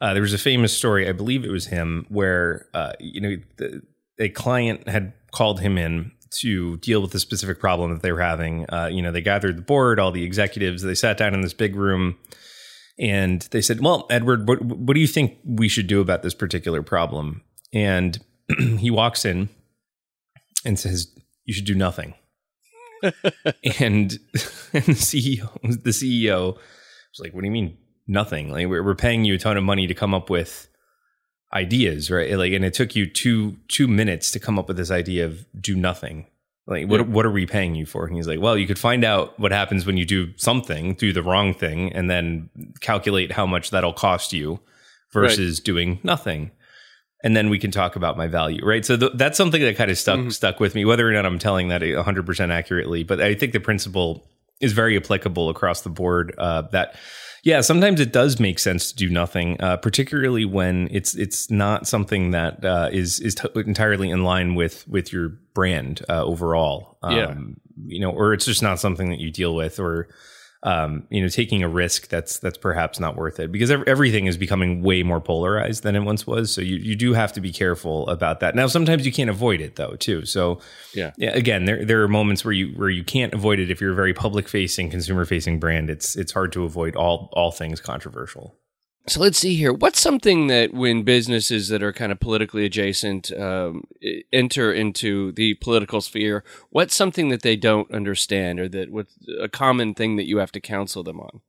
uh, 0.00 0.12
there 0.12 0.22
was 0.22 0.32
a 0.32 0.38
famous 0.38 0.76
story, 0.76 1.08
I 1.08 1.12
believe 1.12 1.44
it 1.44 1.50
was 1.50 1.66
him, 1.66 2.06
where 2.08 2.66
you 3.00 3.20
know 3.20 3.36
the, 3.56 3.82
a 4.20 4.28
client 4.28 4.88
had 4.88 5.14
called 5.32 5.60
him 5.60 5.76
in 5.78 6.12
to 6.30 6.76
deal 6.78 7.02
with 7.02 7.10
the 7.10 7.18
specific 7.18 7.58
problem 7.58 7.92
that 7.92 8.02
they 8.02 8.12
were 8.12 8.20
having. 8.20 8.68
Uh, 8.70 8.88
you 8.90 9.02
know, 9.02 9.12
they 9.12 9.20
gathered 9.20 9.58
the 9.58 9.62
board, 9.62 9.98
all 9.98 10.12
the 10.12 10.24
executives, 10.24 10.82
they 10.82 10.94
sat 10.94 11.16
down 11.16 11.34
in 11.34 11.40
this 11.40 11.54
big 11.54 11.74
room 11.74 12.16
and 12.98 13.40
they 13.50 13.62
said, 13.62 13.80
Well, 13.80 14.06
Edward, 14.10 14.46
what, 14.46 14.62
what 14.62 14.94
do 14.94 15.00
you 15.00 15.06
think 15.06 15.38
we 15.44 15.68
should 15.68 15.86
do 15.86 16.00
about 16.00 16.22
this 16.22 16.34
particular 16.34 16.82
problem? 16.82 17.42
And 17.72 18.18
he 18.78 18.90
walks 18.90 19.24
in 19.24 19.48
and 20.64 20.78
says, 20.78 21.08
You 21.44 21.54
should 21.54 21.64
do 21.64 21.74
nothing. 21.74 22.14
and, 23.02 23.12
and 23.80 24.84
the 24.84 24.96
CEO, 24.96 25.50
the 25.62 25.90
CEO 25.90 26.54
was 26.54 27.20
like, 27.20 27.32
What 27.32 27.40
do 27.40 27.46
you 27.46 27.52
mean 27.52 27.78
nothing? 28.06 28.50
Like, 28.50 28.68
we're, 28.68 28.84
we're 28.84 28.94
paying 28.94 29.24
you 29.24 29.34
a 29.34 29.38
ton 29.38 29.56
of 29.56 29.64
money 29.64 29.86
to 29.86 29.94
come 29.94 30.14
up 30.14 30.28
with 30.28 30.68
ideas, 31.52 32.10
right? 32.10 32.36
Like, 32.36 32.52
and 32.52 32.64
it 32.64 32.74
took 32.74 32.94
you 32.94 33.06
two 33.06 33.56
two 33.68 33.88
minutes 33.88 34.30
to 34.32 34.40
come 34.40 34.58
up 34.58 34.68
with 34.68 34.76
this 34.76 34.90
idea 34.90 35.26
of 35.26 35.44
do 35.60 35.74
nothing. 35.74 36.26
Like, 36.66 36.88
what 36.88 37.08
what 37.08 37.26
are 37.26 37.30
we 37.30 37.46
paying 37.46 37.74
you 37.74 37.86
for? 37.86 38.06
And 38.06 38.14
he's 38.14 38.28
like, 38.28 38.40
well, 38.40 38.56
you 38.56 38.66
could 38.66 38.78
find 38.78 39.04
out 39.04 39.38
what 39.38 39.52
happens 39.52 39.86
when 39.86 39.96
you 39.96 40.04
do 40.04 40.32
something, 40.36 40.94
do 40.94 41.12
the 41.12 41.22
wrong 41.22 41.52
thing, 41.52 41.92
and 41.92 42.08
then 42.08 42.48
calculate 42.80 43.32
how 43.32 43.46
much 43.46 43.70
that'll 43.70 43.92
cost 43.92 44.32
you 44.32 44.60
versus 45.12 45.58
right. 45.58 45.64
doing 45.64 45.98
nothing. 46.02 46.52
And 47.22 47.36
then 47.36 47.50
we 47.50 47.58
can 47.58 47.70
talk 47.70 47.96
about 47.96 48.16
my 48.16 48.28
value, 48.28 48.64
right? 48.64 48.84
So 48.84 48.96
th- 48.96 49.12
that's 49.14 49.36
something 49.36 49.60
that 49.60 49.76
kind 49.76 49.90
of 49.90 49.98
stuck 49.98 50.20
mm-hmm. 50.20 50.30
stuck 50.30 50.60
with 50.60 50.74
me, 50.74 50.84
whether 50.84 51.06
or 51.06 51.12
not 51.12 51.26
I'm 51.26 51.38
telling 51.38 51.68
that 51.68 51.82
100% 51.82 52.50
accurately. 52.50 53.02
But 53.02 53.20
I 53.20 53.34
think 53.34 53.52
the 53.52 53.60
principle 53.60 54.26
is 54.60 54.72
very 54.72 54.96
applicable 54.96 55.50
across 55.50 55.82
the 55.82 55.90
board. 55.90 56.34
Uh, 56.38 56.62
that 56.72 56.94
yeah, 57.42 57.60
sometimes 57.60 58.00
it 58.00 58.12
does 58.12 58.38
make 58.38 58.58
sense 58.58 58.90
to 58.90 58.96
do 58.96 59.08
nothing, 59.08 59.60
uh, 59.60 59.76
particularly 59.78 60.44
when 60.44 60.88
it's 60.90 61.14
it's 61.14 61.50
not 61.50 61.86
something 61.86 62.32
that 62.32 62.64
uh, 62.64 62.88
is 62.92 63.20
is 63.20 63.34
t- 63.34 63.48
entirely 63.54 64.10
in 64.10 64.24
line 64.24 64.54
with 64.54 64.86
with 64.88 65.12
your 65.12 65.30
brand 65.54 66.02
uh, 66.08 66.22
overall. 66.22 66.98
Um, 67.02 67.16
yeah, 67.16 67.34
you 67.86 68.00
know, 68.00 68.10
or 68.10 68.34
it's 68.34 68.44
just 68.44 68.62
not 68.62 68.78
something 68.78 69.10
that 69.10 69.20
you 69.20 69.30
deal 69.30 69.54
with, 69.54 69.80
or 69.80 70.08
um, 70.62 71.06
you 71.08 71.22
know, 71.22 71.28
taking 71.28 71.62
a 71.62 71.68
risk 71.68 72.08
that's 72.08 72.38
that's 72.38 72.58
perhaps 72.58 73.00
not 73.00 73.16
worth 73.16 73.40
it 73.40 73.50
because 73.50 73.70
everything 73.70 74.26
is 74.26 74.36
becoming 74.36 74.82
way 74.82 75.02
more 75.02 75.20
polarized 75.20 75.82
than 75.82 75.96
it 75.96 76.00
once 76.00 76.26
was. 76.26 76.52
So 76.52 76.60
you 76.60 76.76
you 76.76 76.96
do 76.96 77.14
have 77.14 77.32
to 77.34 77.40
be 77.40 77.50
careful 77.50 78.06
about 78.08 78.40
that. 78.40 78.54
Now, 78.54 78.66
sometimes 78.66 79.06
you 79.06 79.12
can't 79.12 79.30
avoid 79.30 79.62
it 79.62 79.76
though, 79.76 79.96
too. 79.96 80.26
So 80.26 80.60
yeah, 80.94 81.12
yeah 81.16 81.30
again, 81.30 81.64
there 81.64 81.84
there 81.84 82.02
are 82.02 82.08
moments 82.08 82.44
where 82.44 82.52
you 82.52 82.74
where 82.76 82.90
you 82.90 83.04
can't 83.04 83.32
avoid 83.32 83.58
it 83.58 83.70
if 83.70 83.80
you're 83.80 83.92
a 83.92 83.96
very 83.96 84.12
public 84.12 84.48
facing, 84.48 84.90
consumer 84.90 85.24
facing 85.24 85.58
brand. 85.58 85.88
It's 85.88 86.14
it's 86.14 86.32
hard 86.32 86.52
to 86.52 86.64
avoid 86.64 86.94
all 86.94 87.30
all 87.32 87.50
things 87.50 87.80
controversial. 87.80 88.59
So 89.06 89.20
let's 89.20 89.38
see 89.38 89.56
here. 89.56 89.72
What's 89.72 90.00
something 90.00 90.46
that 90.48 90.72
when 90.72 91.02
businesses 91.02 91.68
that 91.68 91.82
are 91.82 91.92
kind 91.92 92.12
of 92.12 92.20
politically 92.20 92.64
adjacent 92.64 93.32
um, 93.32 93.84
enter 94.32 94.72
into 94.72 95.32
the 95.32 95.54
political 95.54 96.00
sphere, 96.00 96.44
what's 96.70 96.94
something 96.94 97.28
that 97.30 97.42
they 97.42 97.56
don't 97.56 97.90
understand, 97.92 98.60
or 98.60 98.68
that 98.68 98.90
what's 98.90 99.16
a 99.40 99.48
common 99.48 99.94
thing 99.94 100.16
that 100.16 100.26
you 100.26 100.38
have 100.38 100.52
to 100.52 100.60
counsel 100.60 101.02
them 101.02 101.18
on? 101.18 101.40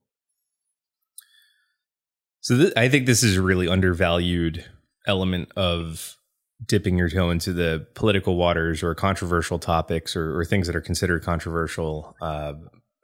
So 2.40 2.58
th- 2.58 2.74
I 2.76 2.90
think 2.90 3.06
this 3.06 3.22
is 3.22 3.38
a 3.38 3.42
really 3.42 3.68
undervalued 3.68 4.66
element 5.06 5.52
of 5.56 6.18
dipping 6.66 6.98
your 6.98 7.10
toe 7.10 7.30
into 7.30 7.54
the 7.54 7.88
political 7.96 8.36
waters 8.36 8.82
or 8.84 8.96
controversial 8.96 9.60
topics 9.60 10.16
or, 10.16 10.40
or 10.40 10.46
things 10.46 10.68
that 10.68 10.76
are 10.76 10.82
considered 10.82 11.24
controversial, 11.24 12.16
uh, 12.22 12.54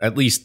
at 0.01 0.16
least 0.16 0.44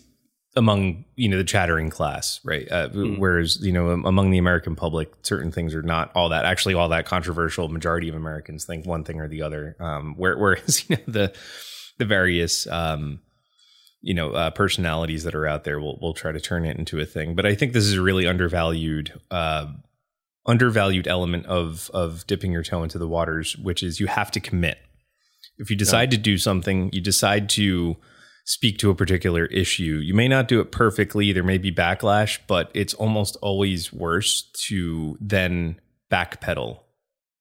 among 0.54 1.04
you 1.16 1.28
know 1.28 1.38
the 1.38 1.44
chattering 1.44 1.90
class, 1.90 2.40
right? 2.44 2.71
Uh, 2.71 2.88
mm. 2.88 3.18
Whereas 3.18 3.59
you 3.62 3.73
know 3.73 3.90
among 3.90 4.30
the 4.30 4.38
American 4.38 4.76
public, 4.76 5.12
certain 5.23 5.50
things 5.50 5.75
are 5.75 5.82
not 5.82 6.12
all 6.14 6.28
that 6.28 6.44
actually 6.44 6.75
all 6.75 6.88
that 6.90 7.06
controversial. 7.06 7.68
Majority 7.68 8.09
of 8.09 8.14
Americans 8.14 8.64
think 8.64 8.87
one 8.87 9.04
thing 9.04 9.21
or 9.21 9.28
the 9.28 9.42
other. 9.42 9.76
Um, 9.80 10.14
where, 10.16 10.37
whereas 10.37 10.85
you 10.88 10.97
know 10.97 11.02
the 11.06 11.35
the 11.99 12.04
various 12.04 12.66
um, 12.66 13.21
you 14.00 14.14
know 14.14 14.32
uh, 14.32 14.50
personalities 14.50 15.25
that 15.25 15.35
are 15.35 15.47
out 15.47 15.64
there 15.64 15.80
will 15.80 15.99
will 16.00 16.14
try 16.14 16.32
to 16.32 16.40
turn 16.40 16.64
it 16.66 16.76
into 16.76 17.00
a 17.00 17.06
thing. 17.06 17.35
But 17.35 17.47
I 17.47 17.54
think 17.54 17.73
this 17.73 17.85
is 17.85 17.94
a 17.94 18.02
really 18.02 18.26
undervalued. 18.26 19.18
Uh, 19.30 19.66
undervalued 20.44 21.06
element 21.06 21.47
of 21.47 21.88
of 21.94 22.26
dipping 22.26 22.50
your 22.50 22.64
toe 22.64 22.82
into 22.82 22.99
the 22.99 23.06
waters 23.06 23.56
which 23.59 23.80
is 23.80 24.00
you 24.00 24.09
have 24.09 24.28
to 24.28 24.40
commit 24.40 24.76
if 25.59 25.71
you 25.71 25.76
decide 25.76 26.12
yeah. 26.12 26.16
to 26.16 26.21
do 26.21 26.37
something 26.37 26.90
you 26.92 27.00
decide 27.00 27.49
to 27.49 27.97
speak 28.44 28.78
to 28.78 28.90
a 28.90 28.94
particular 28.94 29.46
issue. 29.46 30.00
You 30.02 30.14
may 30.14 30.28
not 30.28 30.49
do 30.49 30.61
it 30.61 30.72
perfectly, 30.72 31.32
there 31.32 31.44
may 31.44 31.58
be 31.58 31.72
backlash, 31.72 32.38
but 32.46 32.70
it's 32.75 32.94
almost 32.94 33.37
always 33.42 33.92
worse 33.92 34.50
to 34.66 35.16
then 35.20 35.80
backpedal 36.11 36.80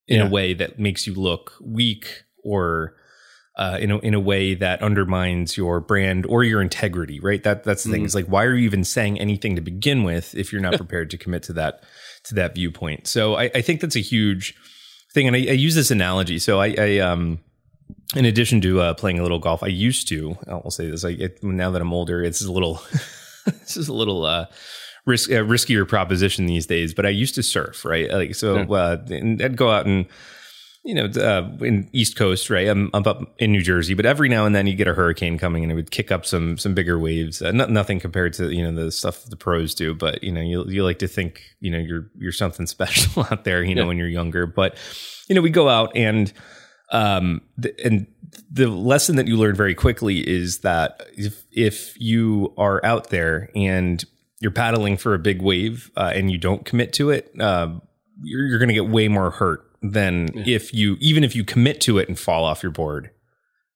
in 0.07 0.19
yeah. 0.19 0.27
a 0.27 0.29
way 0.29 0.53
that 0.53 0.79
makes 0.79 1.07
you 1.07 1.13
look 1.13 1.53
weak 1.61 2.23
or 2.43 2.95
uh, 3.57 3.77
in 3.79 3.91
a 3.91 3.97
in 3.99 4.13
a 4.13 4.19
way 4.19 4.53
that 4.53 4.81
undermines 4.81 5.57
your 5.57 5.79
brand 5.79 6.25
or 6.25 6.43
your 6.43 6.61
integrity, 6.61 7.19
right? 7.19 7.43
That 7.43 7.63
that's 7.63 7.83
the 7.83 7.89
mm. 7.89 7.93
thing. 7.93 8.05
It's 8.05 8.15
like 8.15 8.27
why 8.27 8.45
are 8.45 8.55
you 8.55 8.65
even 8.65 8.83
saying 8.83 9.19
anything 9.19 9.55
to 9.55 9.61
begin 9.61 10.03
with 10.03 10.33
if 10.35 10.51
you're 10.51 10.61
not 10.61 10.73
prepared 10.77 11.09
to 11.11 11.17
commit 11.17 11.43
to 11.43 11.53
that 11.53 11.83
to 12.25 12.35
that 12.35 12.55
viewpoint? 12.55 13.07
So 13.07 13.35
I, 13.35 13.51
I 13.53 13.61
think 13.61 13.81
that's 13.81 13.95
a 13.95 14.01
huge 14.01 14.55
thing, 15.13 15.27
and 15.27 15.35
I, 15.35 15.39
I 15.39 15.53
use 15.53 15.75
this 15.75 15.91
analogy. 15.91 16.39
So 16.39 16.59
I, 16.59 16.75
I 16.77 16.97
um 16.99 17.39
in 18.15 18.25
addition 18.25 18.61
to 18.61 18.81
uh, 18.81 18.93
playing 18.93 19.19
a 19.19 19.23
little 19.23 19.39
golf, 19.39 19.63
I 19.63 19.67
used 19.67 20.07
to. 20.09 20.37
I'll 20.47 20.71
say 20.71 20.89
this: 20.89 21.03
like 21.03 21.19
it, 21.19 21.43
now 21.43 21.71
that 21.71 21.81
I'm 21.81 21.93
older, 21.93 22.23
it's 22.23 22.43
a 22.43 22.51
little, 22.51 22.81
this 23.45 23.77
is 23.77 23.87
a 23.87 23.93
little 23.93 24.25
uh, 24.25 24.47
risk, 25.05 25.31
uh, 25.31 25.43
riskier 25.43 25.87
proposition 25.87 26.45
these 26.45 26.65
days. 26.65 26.93
But 26.93 27.05
I 27.05 27.09
used 27.09 27.35
to 27.35 27.43
surf, 27.43 27.85
right? 27.85 28.11
Like 28.11 28.35
so, 28.35 28.57
yeah. 28.57 28.65
uh, 28.65 28.97
I'd 29.09 29.57
go 29.57 29.71
out 29.71 29.85
and 29.85 30.07
you 30.83 30.95
know, 30.95 31.05
uh, 31.05 31.63
in 31.63 31.87
East 31.93 32.15
Coast, 32.15 32.49
right? 32.49 32.67
I'm, 32.67 32.89
I'm, 32.93 33.05
up 33.05 33.35
in 33.37 33.51
New 33.51 33.61
Jersey, 33.61 33.93
but 33.93 34.07
every 34.07 34.29
now 34.29 34.47
and 34.47 34.55
then 34.55 34.65
you 34.65 34.75
get 34.75 34.87
a 34.87 34.95
hurricane 34.95 35.37
coming 35.37 35.61
and 35.61 35.71
it 35.71 35.75
would 35.75 35.91
kick 35.91 36.11
up 36.11 36.25
some 36.25 36.57
some 36.57 36.73
bigger 36.73 36.97
waves. 36.97 37.41
Uh, 37.41 37.51
nothing 37.51 37.99
compared 37.99 38.33
to 38.33 38.51
you 38.51 38.63
know 38.63 38.85
the 38.85 38.91
stuff 38.91 39.23
the 39.25 39.35
pros 39.35 39.75
do, 39.75 39.93
but 39.93 40.23
you 40.23 40.31
know 40.31 40.41
you 40.41 40.65
you 40.67 40.83
like 40.83 40.99
to 40.99 41.07
think 41.07 41.43
you 41.59 41.69
know 41.69 41.77
you're 41.77 42.09
you're 42.17 42.31
something 42.31 42.65
special 42.67 43.23
out 43.29 43.43
there, 43.43 43.63
you 43.63 43.75
know, 43.75 43.83
yeah. 43.83 43.87
when 43.87 43.97
you're 43.97 44.07
younger. 44.07 44.47
But 44.47 44.75
you 45.27 45.35
know 45.35 45.41
we 45.41 45.51
go 45.51 45.69
out 45.69 45.95
and 45.95 46.33
um, 46.91 47.41
and 47.83 48.07
the 48.49 48.67
lesson 48.67 49.15
that 49.15 49.27
you 49.27 49.37
learn 49.37 49.55
very 49.55 49.75
quickly 49.75 50.19
is 50.19 50.59
that 50.59 51.01
if 51.17 51.45
if 51.51 51.99
you 51.99 52.53
are 52.57 52.83
out 52.85 53.09
there 53.09 53.49
and 53.55 54.03
you're 54.39 54.51
paddling 54.51 54.97
for 54.97 55.13
a 55.13 55.19
big 55.19 55.41
wave 55.41 55.91
uh, 55.95 56.11
and 56.13 56.31
you 56.31 56.37
don't 56.37 56.65
commit 56.65 56.93
to 56.93 57.11
it, 57.11 57.31
uh, 57.39 57.69
you're, 58.21 58.45
you're 58.45 58.59
going 58.59 58.69
to 58.69 58.73
get 58.73 58.87
way 58.87 59.07
more 59.07 59.31
hurt 59.31 59.65
than 59.81 60.29
yeah. 60.33 60.55
if 60.55 60.73
you 60.73 60.97
even 60.99 61.23
if 61.23 61.35
you 61.35 61.43
commit 61.43 61.81
to 61.81 61.97
it 61.97 62.07
and 62.07 62.19
fall 62.19 62.43
off 62.43 62.61
your 62.61 62.71
board, 62.71 63.11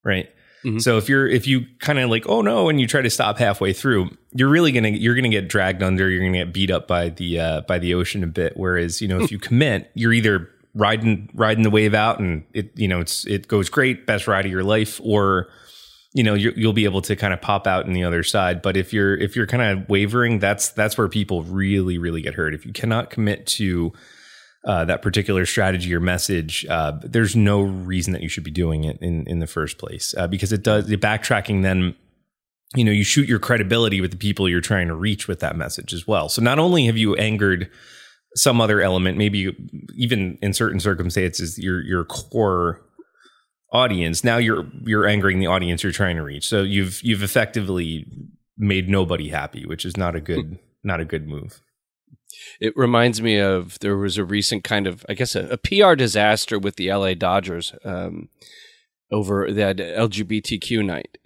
right? 0.03 0.29
Mm-hmm. 0.63 0.79
So 0.79 0.97
if 0.97 1.07
you're 1.07 1.27
if 1.27 1.47
you 1.47 1.65
kind 1.79 1.99
of 1.99 2.09
like 2.09 2.27
oh 2.27 2.41
no 2.41 2.69
and 2.69 2.81
you 2.81 2.87
try 2.87 3.01
to 3.01 3.09
stop 3.09 3.37
halfway 3.37 3.71
through, 3.71 4.09
you're 4.31 4.49
really 4.49 4.71
gonna 4.71 4.89
you're 4.89 5.15
gonna 5.15 5.29
get 5.29 5.47
dragged 5.47 5.83
under. 5.83 6.09
You're 6.09 6.25
gonna 6.25 6.45
get 6.45 6.53
beat 6.53 6.71
up 6.71 6.87
by 6.87 7.09
the 7.09 7.39
uh, 7.39 7.61
by 7.61 7.77
the 7.77 7.93
ocean 7.93 8.23
a 8.23 8.27
bit. 8.27 8.53
Whereas 8.55 9.01
you 9.01 9.07
know 9.07 9.21
if 9.21 9.31
you 9.31 9.37
commit, 9.37 9.91
you're 9.93 10.13
either 10.13 10.49
riding 10.75 11.29
riding 11.33 11.63
the 11.63 11.69
wave 11.69 11.93
out 11.93 12.19
and 12.19 12.43
it 12.53 12.71
you 12.75 12.87
know 12.87 12.99
it's 12.99 13.25
it 13.25 13.47
goes 13.47 13.69
great 13.69 14.05
best 14.05 14.27
ride 14.27 14.45
of 14.45 14.51
your 14.51 14.63
life 14.63 14.99
or 15.03 15.47
you 16.13 16.23
know 16.23 16.33
you 16.33 16.53
will 16.57 16.73
be 16.73 16.83
able 16.85 17.01
to 17.01 17.15
kind 17.15 17.33
of 17.33 17.41
pop 17.41 17.65
out 17.65 17.85
in 17.85 17.93
the 17.93 18.03
other 18.03 18.23
side 18.23 18.61
but 18.61 18.75
if 18.75 18.91
you're 18.93 19.15
if 19.15 19.35
you're 19.35 19.47
kind 19.47 19.63
of 19.63 19.89
wavering 19.89 20.37
that's 20.39 20.69
that's 20.69 20.97
where 20.97 21.07
people 21.07 21.43
really 21.43 21.97
really 21.97 22.21
get 22.21 22.33
hurt 22.33 22.53
if 22.53 22.65
you 22.65 22.73
cannot 22.73 23.09
commit 23.09 23.47
to 23.47 23.93
uh, 24.65 24.83
that 24.83 25.03
particular 25.03 25.45
strategy 25.45 25.93
or 25.93 25.99
message, 25.99 26.65
uh, 26.71 26.93
there's 27.03 27.35
no 27.35 27.61
reason 27.61 28.13
that 28.13 28.23
you 28.23 28.29
should 28.29 28.43
be 28.43 28.49
doing 28.49 28.83
it 28.83 28.97
in 28.99 29.25
in 29.27 29.39
the 29.39 29.45
first 29.45 29.77
place 29.77 30.15
uh, 30.17 30.27
because 30.27 30.51
it 30.51 30.63
does 30.63 30.87
the 30.87 30.97
backtracking 30.97 31.61
then 31.61 31.93
you 32.75 32.83
know 32.83 32.91
you 32.91 33.03
shoot 33.03 33.29
your 33.29 33.37
credibility 33.37 34.01
with 34.01 34.09
the 34.09 34.17
people 34.17 34.49
you're 34.49 34.61
trying 34.61 34.87
to 34.87 34.95
reach 34.95 35.27
with 35.27 35.39
that 35.39 35.55
message 35.55 35.93
as 35.93 36.07
well. 36.07 36.29
So 36.29 36.41
not 36.41 36.57
only 36.57 36.87
have 36.87 36.97
you 36.97 37.15
angered 37.15 37.69
some 38.35 38.59
other 38.59 38.81
element, 38.81 39.17
maybe 39.17 39.55
even 39.95 40.37
in 40.41 40.53
certain 40.53 40.79
circumstances, 40.79 41.57
your 41.57 41.81
your 41.81 42.03
core 42.03 42.81
audience. 43.71 44.23
Now 44.23 44.37
you're 44.37 44.65
you're 44.83 45.07
angering 45.07 45.39
the 45.39 45.47
audience 45.47 45.83
you're 45.83 45.91
trying 45.91 46.15
to 46.17 46.23
reach. 46.23 46.47
So 46.47 46.61
you've 46.61 47.01
you've 47.03 47.23
effectively 47.23 48.05
made 48.57 48.89
nobody 48.89 49.29
happy, 49.29 49.65
which 49.65 49.85
is 49.85 49.97
not 49.97 50.15
a 50.15 50.21
good 50.21 50.59
not 50.83 50.99
a 50.99 51.05
good 51.05 51.27
move. 51.27 51.61
It 52.59 52.75
reminds 52.75 53.21
me 53.21 53.37
of 53.39 53.79
there 53.79 53.97
was 53.97 54.17
a 54.17 54.25
recent 54.25 54.63
kind 54.63 54.87
of 54.87 55.05
I 55.09 55.13
guess 55.13 55.35
a, 55.35 55.47
a 55.47 55.57
PR 55.57 55.95
disaster 55.95 56.59
with 56.59 56.75
the 56.75 56.91
LA 56.91 57.13
Dodgers 57.13 57.73
um, 57.83 58.29
over 59.11 59.51
that 59.51 59.77
LGBTQ 59.77 60.85
night 60.85 61.17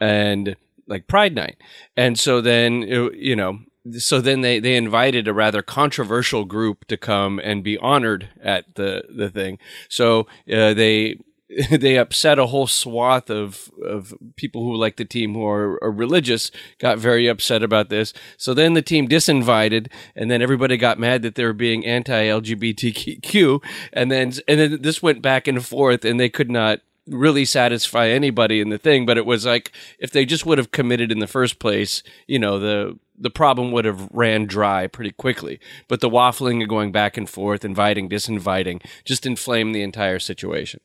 and 0.00 0.56
like 0.86 1.06
Pride 1.06 1.34
night, 1.34 1.56
and 1.96 2.18
so 2.18 2.40
then 2.40 2.82
you 2.82 3.36
know 3.36 3.60
so 3.98 4.20
then 4.20 4.42
they, 4.42 4.60
they 4.60 4.76
invited 4.76 5.26
a 5.26 5.34
rather 5.34 5.62
controversial 5.62 6.44
group 6.44 6.86
to 6.86 6.96
come 6.96 7.40
and 7.42 7.64
be 7.64 7.78
honored 7.78 8.28
at 8.40 8.74
the, 8.74 9.04
the 9.08 9.28
thing. 9.28 9.58
So 9.88 10.26
uh, 10.50 10.74
they 10.74 11.18
they 11.70 11.98
upset 11.98 12.38
a 12.38 12.46
whole 12.46 12.66
swath 12.66 13.30
of 13.30 13.70
of 13.84 14.14
people 14.36 14.62
who 14.62 14.74
like 14.76 14.96
the 14.96 15.04
team 15.04 15.34
who 15.34 15.46
are, 15.46 15.82
are, 15.82 15.90
religious 15.90 16.50
got 16.78 16.98
very 16.98 17.26
upset 17.26 17.62
about 17.62 17.88
this. 17.88 18.12
So 18.36 18.54
then 18.54 18.74
the 18.74 18.82
team 18.82 19.08
disinvited, 19.08 19.88
and 20.16 20.30
then 20.30 20.42
everybody 20.42 20.76
got 20.76 20.98
mad 20.98 21.22
that 21.22 21.34
they 21.34 21.44
were 21.44 21.52
being 21.52 21.84
anti 21.84 22.24
LGBTQ, 22.26 23.62
and 23.92 24.10
then 24.10 24.32
and 24.48 24.60
then 24.60 24.82
this 24.82 25.02
went 25.02 25.22
back 25.22 25.46
and 25.46 25.64
forth, 25.64 26.04
and 26.04 26.18
they 26.18 26.28
could 26.28 26.50
not 26.50 26.80
really 27.08 27.44
satisfy 27.44 28.08
anybody 28.08 28.60
in 28.60 28.68
the 28.68 28.78
thing. 28.78 29.04
But 29.04 29.18
it 29.18 29.26
was 29.26 29.44
like 29.44 29.72
if 29.98 30.10
they 30.10 30.24
just 30.24 30.46
would 30.46 30.58
have 30.58 30.70
committed 30.70 31.12
in 31.12 31.18
the 31.18 31.26
first 31.26 31.58
place, 31.58 32.02
you 32.26 32.38
know 32.38 32.58
the 32.58 32.98
the 33.22 33.30
problem 33.30 33.72
would 33.72 33.84
have 33.84 34.08
ran 34.12 34.46
dry 34.46 34.86
pretty 34.86 35.12
quickly. 35.12 35.60
But 35.88 36.00
the 36.00 36.10
waffling 36.10 36.60
and 36.60 36.68
going 36.68 36.92
back 36.92 37.16
and 37.16 37.28
forth, 37.28 37.64
inviting, 37.64 38.08
disinviting, 38.08 38.84
just 39.04 39.24
inflamed 39.24 39.74
the 39.74 39.82
entire 39.82 40.18
situation. 40.18 40.80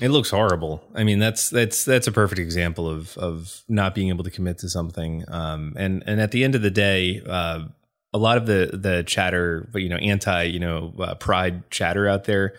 It 0.00 0.08
looks 0.10 0.30
horrible. 0.30 0.82
I 0.94 1.04
mean, 1.04 1.18
that's 1.18 1.48
that's 1.48 1.84
that's 1.84 2.06
a 2.06 2.12
perfect 2.12 2.38
example 2.38 2.88
of 2.88 3.16
of 3.16 3.62
not 3.68 3.94
being 3.94 4.08
able 4.08 4.24
to 4.24 4.30
commit 4.30 4.58
to 4.58 4.68
something. 4.68 5.24
Um, 5.28 5.74
and 5.76 6.02
and 6.06 6.20
at 6.20 6.32
the 6.32 6.44
end 6.44 6.54
of 6.54 6.62
the 6.62 6.70
day, 6.70 7.22
uh, 7.26 7.64
a 8.12 8.18
lot 8.18 8.36
of 8.36 8.46
the 8.46 8.70
the 8.74 9.04
chatter, 9.04 9.68
but 9.72 9.80
you 9.80 9.88
know, 9.88 9.96
anti 9.96 10.42
you 10.42 10.58
know 10.58 10.94
uh, 10.98 11.14
pride 11.14 11.70
chatter 11.70 12.06
out 12.08 12.24
there, 12.24 12.54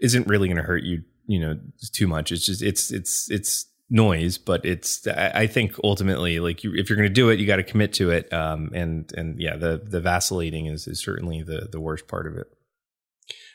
isn't 0.00 0.26
really 0.26 0.48
going 0.48 0.56
to 0.56 0.62
hurt 0.64 0.82
you. 0.82 1.02
You 1.26 1.40
know, 1.40 1.58
too 1.92 2.08
much. 2.08 2.32
It's 2.32 2.46
just 2.46 2.62
it's 2.62 2.90
it's 2.90 3.30
it's 3.30 3.66
noise, 3.92 4.38
but 4.38 4.64
it's 4.64 5.06
I 5.06 5.46
think 5.46 5.74
ultimately 5.84 6.40
like 6.40 6.64
you, 6.64 6.72
if 6.74 6.88
you're 6.88 6.96
going 6.96 7.08
to 7.08 7.14
do 7.14 7.28
it, 7.28 7.38
you 7.38 7.46
got 7.46 7.56
to 7.56 7.62
commit 7.62 7.92
to 7.94 8.10
it. 8.10 8.32
Um, 8.32 8.70
and 8.74 9.12
and 9.16 9.40
yeah, 9.40 9.56
the 9.56 9.80
the 9.84 10.00
vacillating 10.00 10.66
is 10.66 10.88
is 10.88 11.00
certainly 11.00 11.42
the 11.42 11.68
the 11.70 11.80
worst 11.80 12.08
part 12.08 12.26
of 12.26 12.36
it. 12.36 12.46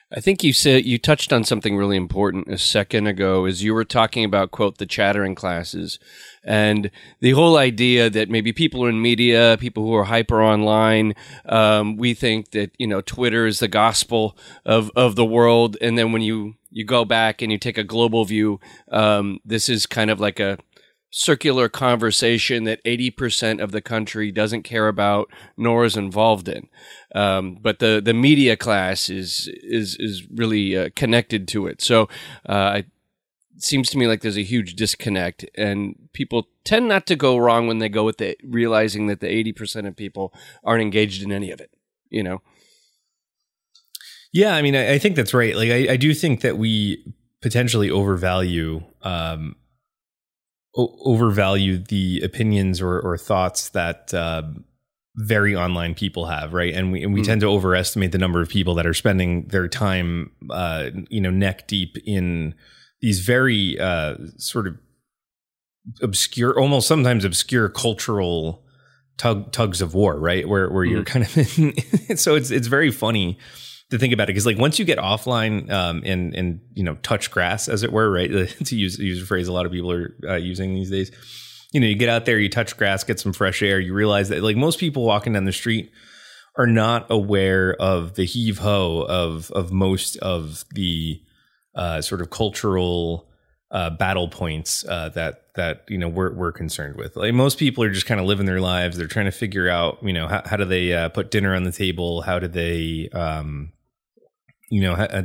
I 0.10 0.22
think 0.22 0.42
you 0.42 0.54
said 0.54 0.86
you 0.86 0.98
touched 0.98 1.34
on 1.34 1.44
something 1.44 1.76
really 1.76 1.98
important 1.98 2.48
a 2.48 2.58
second 2.58 3.08
ago 3.08 3.44
as 3.44 3.62
you 3.62 3.74
were 3.74 3.84
talking 3.84 4.24
about 4.24 4.52
quote 4.52 4.78
the 4.78 4.86
chattering 4.86 5.36
classes 5.36 6.00
and 6.46 6.90
the 7.20 7.32
whole 7.32 7.58
idea 7.58 8.10
that 8.10 8.30
maybe 8.30 8.54
people 8.54 8.86
are 8.86 8.90
in 8.90 9.02
media, 9.02 9.58
people 9.60 9.84
who 9.84 9.94
are 9.94 10.06
hyper 10.06 10.42
online, 10.42 11.14
um, 11.46 11.98
we 11.98 12.14
think 12.14 12.52
that 12.52 12.72
you 12.78 12.88
know 12.88 13.02
Twitter 13.02 13.46
is 13.46 13.60
the 13.60 13.68
gospel 13.68 14.38
of 14.66 14.90
of 14.96 15.16
the 15.16 15.26
world, 15.26 15.76
and 15.82 15.98
then 15.98 16.14
when 16.14 16.22
you 16.22 16.56
you 16.78 16.86
go 16.86 17.04
back 17.04 17.42
and 17.42 17.52
you 17.52 17.58
take 17.58 17.78
a 17.80 17.84
global 17.84 18.24
view, 18.24 18.60
um, 18.92 19.40
this 19.44 19.68
is 19.68 19.88
kind 19.88 20.12
of 20.12 20.20
like 20.20 20.40
a 20.40 20.60
circular 21.10 21.68
conversation 21.70 22.66
that 22.66 22.84
80% 22.84 23.60
of 23.64 23.72
the 23.72 23.82
country 23.82 24.32
doesn't 24.32 24.62
care 24.62 24.88
about 24.88 25.32
nor 25.58 25.86
is 25.86 25.98
involved 25.98 26.48
in. 26.48 26.68
Um, 27.16 27.58
but 27.60 27.80
the, 27.80 28.00
the 28.04 28.14
media 28.14 28.56
class 28.56 29.10
is, 29.10 29.50
is, 29.64 29.98
is 30.00 30.28
really 30.30 30.78
uh, 30.78 30.90
connected 30.96 31.48
to 31.50 31.66
it. 31.66 31.82
So, 31.82 32.08
uh, 32.46 32.84
it 33.56 33.64
seems 33.64 33.90
to 33.90 33.98
me 33.98 34.06
like 34.06 34.22
there's 34.22 34.38
a 34.38 34.44
huge 34.44 34.76
disconnect 34.76 35.44
and 35.56 36.10
people 36.14 36.48
tend 36.64 36.88
not 36.88 37.08
to 37.08 37.16
go 37.16 37.38
wrong 37.38 37.66
when 37.66 37.80
they 37.80 37.90
go 37.90 38.04
with 38.04 38.18
the 38.18 38.38
realizing 38.44 39.08
that 39.08 39.20
the 39.20 39.52
80% 39.52 39.88
of 39.88 39.96
people 39.96 40.32
aren't 40.64 40.84
engaged 40.84 41.24
in 41.24 41.32
any 41.32 41.50
of 41.50 41.60
it. 41.60 41.72
you 42.12 42.22
know. 42.22 42.44
Yeah, 44.34 44.56
I 44.56 44.62
mean, 44.62 44.76
I, 44.76 44.94
I 44.94 45.00
think 45.00 45.16
that's 45.16 45.34
right. 45.34 45.56
Like, 45.56 45.70
I, 45.70 45.94
I, 45.94 45.98
do 45.98 46.14
think 46.14 46.42
that 46.42 46.58
we 46.58 47.14
potentially 47.42 47.90
overvalue 47.90 48.84
um, 49.02 49.56
o- 50.76 50.96
overvalue 51.06 51.78
the 51.78 52.22
opinions 52.22 52.82
or, 52.82 53.00
or 53.00 53.18
thoughts 53.18 53.70
that 53.70 54.14
uh, 54.14 54.44
very 55.16 55.56
online 55.56 55.96
people 55.96 56.26
have, 56.26 56.54
right? 56.54 56.74
And 56.74 56.92
we 56.92 57.04
and 57.04 57.14
we 57.14 57.22
mm. 57.22 57.26
tend 57.26 57.42
to 57.42 57.48
overestimate 57.48 58.12
the 58.12 58.18
number 58.18 58.42
of 58.42 58.50
people 58.50 58.76
that 58.76 58.86
are 58.86 58.94
spending 58.94 59.48
their 59.48 59.68
time, 59.68 60.32
uh, 60.50 60.92
you 61.10 61.22
know, 61.22 61.32
neck 61.32 61.68
deep 61.68 61.98
in 62.06 62.54
these 63.02 63.20
very 63.22 63.80
uh, 63.80 64.16
sort 64.38 64.68
of 64.68 64.78
obscure, 66.02 66.60
almost 66.60 66.88
sometimes 66.88 67.26
obscure 67.26 67.70
cultural 67.70 68.64
tug 69.18 69.52
tugs 69.52 69.82
of 69.82 69.94
war, 69.94 70.20
right? 70.20 70.48
Where 70.48 70.70
where 70.70 70.86
mm. 70.86 70.92
you're 70.92 71.04
kind 71.04 71.26
of 71.26 71.58
in, 71.58 72.18
so 72.18 72.36
it's 72.36 72.52
it's 72.52 72.68
very 72.68 72.92
funny 72.92 73.40
to 73.90 73.98
think 73.98 74.14
about 74.14 74.26
it 74.26 74.34
because 74.34 74.46
like 74.46 74.58
once 74.58 74.80
you 74.80 74.86
get 74.86 74.98
offline 74.98 75.72
um, 75.72 76.02
and 76.06 76.36
and 76.36 76.60
you 76.74 76.84
know 76.84 76.96
touch 76.96 77.32
grass 77.32 77.68
as 77.68 77.84
it 77.84 77.92
were, 77.92 78.12
right? 78.12 78.30
to 78.66 78.76
use 78.76 79.00
use 79.00 79.22
a 79.22 79.26
phrase 79.26 79.48
a 79.48 79.54
lot 79.54 79.66
of 79.66 79.72
people 79.72 79.92
are 79.92 80.16
uh, 80.28 80.36
using 80.36 80.74
these 80.74 80.92
days. 80.92 81.12
You 81.74 81.82
know, 81.82 81.88
you 81.88 81.96
get 81.96 82.10
out 82.10 82.26
there, 82.26 82.40
you 82.40 82.50
touch 82.50 82.78
grass, 82.78 83.04
get 83.04 83.20
some 83.20 83.34
fresh 83.34 83.62
air. 83.62 83.80
You 83.80 83.94
realize 83.94 84.30
that 84.30 84.42
like 84.42 84.56
most 84.56 84.80
people 84.80 85.04
walking 85.04 85.34
down 85.34 85.46
the 85.46 85.52
street 85.52 85.92
are 86.56 86.68
not 86.68 87.06
aware 87.10 87.76
of 87.80 88.16
the 88.16 88.26
heave 88.26 88.60
ho 88.60 89.06
of 89.08 89.52
of 89.52 89.72
most 89.72 90.18
of 90.18 90.66
the 90.72 91.22
uh, 91.76 92.02
sort 92.02 92.22
of 92.22 92.30
cultural 92.30 93.30
uh, 93.70 93.90
battle 93.92 94.28
points 94.28 94.86
uh, 94.86 95.10
that 95.10 95.54
that 95.56 95.84
you 95.88 95.98
know 95.98 96.10
we're 96.10 96.34
we're 96.34 96.52
concerned 96.52 96.96
with. 96.96 97.16
Like 97.16 97.34
most 97.34 97.58
people 97.58 97.84
are 97.84 97.92
just 97.92 98.06
kind 98.06 98.20
of 98.20 98.26
living 98.26 98.46
their 98.46 98.62
lives. 98.62 98.98
They're 98.98 99.08
trying 99.08 99.26
to 99.26 99.32
figure 99.32 99.70
out 99.70 100.00
you 100.02 100.14
know 100.14 100.28
how, 100.28 100.42
how 100.46 100.58
do 100.58 100.66
they 100.66 100.94
uh, 100.94 101.10
put 101.10 101.32
dinner 101.32 101.56
on 101.56 101.64
the 101.64 101.72
table? 101.72 102.22
How 102.22 102.40
do 102.40 102.48
they 102.48 103.10
um, 103.14 103.74
you 104.70 104.82
know 104.82 104.94
uh, 104.94 105.24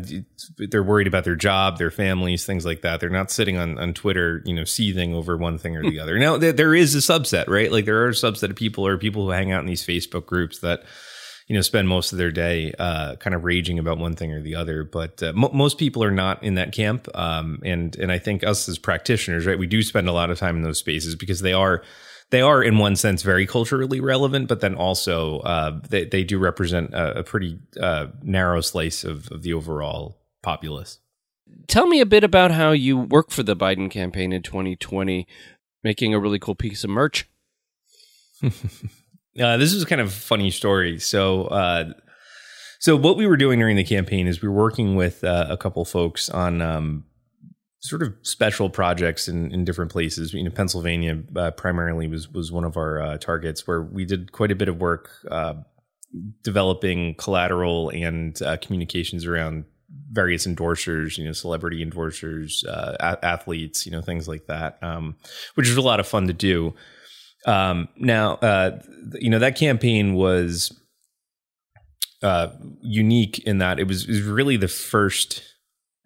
they're 0.58 0.82
worried 0.82 1.06
about 1.06 1.24
their 1.24 1.36
job, 1.36 1.78
their 1.78 1.90
families, 1.90 2.46
things 2.46 2.64
like 2.64 2.82
that. 2.82 3.00
They're 3.00 3.10
not 3.10 3.30
sitting 3.30 3.56
on 3.56 3.78
on 3.78 3.94
Twitter 3.94 4.42
you 4.44 4.54
know 4.54 4.64
seething 4.64 5.14
over 5.14 5.36
one 5.36 5.58
thing 5.58 5.76
or 5.76 5.82
the 5.82 5.98
other. 6.00 6.18
Now 6.18 6.36
there, 6.36 6.52
there 6.52 6.74
is 6.74 6.94
a 6.94 6.98
subset, 6.98 7.48
right? 7.48 7.70
Like 7.70 7.84
there 7.84 8.04
are 8.04 8.08
a 8.08 8.12
subset 8.12 8.50
of 8.50 8.56
people 8.56 8.86
or 8.86 8.98
people 8.98 9.24
who 9.24 9.30
hang 9.30 9.50
out 9.52 9.60
in 9.60 9.66
these 9.66 9.84
Facebook 9.84 10.26
groups 10.26 10.60
that 10.60 10.84
you 11.48 11.56
know 11.56 11.62
spend 11.62 11.88
most 11.88 12.12
of 12.12 12.18
their 12.18 12.30
day 12.30 12.72
uh, 12.78 13.16
kind 13.16 13.34
of 13.34 13.44
raging 13.44 13.78
about 13.78 13.98
one 13.98 14.14
thing 14.14 14.32
or 14.32 14.42
the 14.42 14.54
other. 14.54 14.84
But 14.84 15.22
uh, 15.22 15.32
most 15.34 15.76
people 15.76 16.04
are 16.04 16.12
not 16.12 16.42
in 16.42 16.54
that 16.54 16.72
camp, 16.72 17.08
um, 17.14 17.60
and 17.64 17.96
and 17.96 18.12
I 18.12 18.18
think 18.18 18.44
us 18.44 18.68
as 18.68 18.78
practitioners, 18.78 19.44
right, 19.44 19.58
we 19.58 19.66
do 19.66 19.82
spend 19.82 20.08
a 20.08 20.12
lot 20.12 20.30
of 20.30 20.38
time 20.38 20.56
in 20.56 20.62
those 20.62 20.78
spaces 20.78 21.16
because 21.16 21.40
they 21.40 21.52
are 21.52 21.82
they 22.32 22.40
are 22.40 22.62
in 22.62 22.78
one 22.78 22.96
sense 22.96 23.22
very 23.22 23.46
culturally 23.46 24.00
relevant, 24.00 24.48
but 24.48 24.60
then 24.60 24.74
also 24.74 25.40
uh, 25.40 25.78
they 25.90 26.06
they 26.06 26.24
do 26.24 26.38
represent 26.38 26.92
a, 26.94 27.18
a 27.18 27.22
pretty 27.22 27.60
uh, 27.80 28.06
narrow 28.22 28.62
slice 28.62 29.04
of, 29.04 29.30
of 29.30 29.42
the 29.42 29.52
overall 29.52 30.18
populace. 30.42 30.98
Tell 31.68 31.86
me 31.86 32.00
a 32.00 32.06
bit 32.06 32.24
about 32.24 32.50
how 32.50 32.72
you 32.72 32.96
work 32.96 33.30
for 33.30 33.42
the 33.42 33.54
Biden 33.54 33.90
campaign 33.90 34.32
in 34.32 34.42
2020, 34.42 35.26
making 35.84 36.14
a 36.14 36.18
really 36.18 36.38
cool 36.38 36.54
piece 36.54 36.82
of 36.82 36.90
merch. 36.90 37.28
Uh, 39.40 39.56
this 39.56 39.72
is 39.72 39.82
kind 39.86 40.02
of 40.02 40.08
a 40.08 40.10
funny 40.10 40.50
story. 40.50 40.98
So, 40.98 41.44
uh, 41.44 41.94
so 42.78 42.96
what 42.96 43.16
we 43.16 43.26
were 43.26 43.38
doing 43.38 43.60
during 43.60 43.76
the 43.76 43.82
campaign 43.82 44.26
is 44.26 44.42
we 44.42 44.48
were 44.48 44.54
working 44.54 44.94
with 44.94 45.24
uh, 45.24 45.46
a 45.48 45.56
couple 45.56 45.82
folks 45.86 46.28
on 46.28 46.60
um, 46.60 47.04
sort 47.82 48.02
of 48.02 48.14
special 48.22 48.70
projects 48.70 49.28
in, 49.28 49.52
in 49.52 49.64
different 49.64 49.90
places. 49.90 50.32
You 50.32 50.44
know, 50.44 50.50
Pennsylvania 50.50 51.22
uh, 51.36 51.50
primarily 51.50 52.06
was 52.06 52.28
was 52.28 52.50
one 52.50 52.64
of 52.64 52.76
our 52.76 53.02
uh, 53.02 53.18
targets 53.18 53.66
where 53.66 53.82
we 53.82 54.04
did 54.04 54.32
quite 54.32 54.52
a 54.52 54.56
bit 54.56 54.68
of 54.68 54.80
work 54.80 55.10
uh, 55.30 55.54
developing 56.42 57.14
collateral 57.16 57.90
and 57.90 58.40
communications 58.60 59.26
around 59.26 59.64
various 60.10 60.46
endorsers, 60.46 61.18
you 61.18 61.24
know, 61.24 61.32
celebrity 61.32 61.84
endorsers, 61.84 62.64
athletes, 63.22 63.84
you 63.86 63.92
know, 63.92 64.00
things 64.00 64.28
like 64.28 64.46
that, 64.46 64.78
um, 64.82 65.16
which 65.54 65.68
was 65.68 65.76
a 65.76 65.82
lot 65.82 66.00
of 66.00 66.06
fun 66.06 66.26
to 66.26 66.32
do. 66.32 66.74
Um, 67.46 67.88
now, 67.96 68.34
uh, 68.34 68.78
you 69.14 69.30
know, 69.30 69.38
that 69.38 69.56
campaign 69.56 70.14
was 70.14 70.78
uh, 72.22 72.48
unique 72.80 73.38
in 73.40 73.58
that 73.58 73.80
it 73.80 73.88
was, 73.88 74.04
it 74.04 74.10
was 74.10 74.22
really 74.22 74.56
the 74.56 74.68
first, 74.68 75.42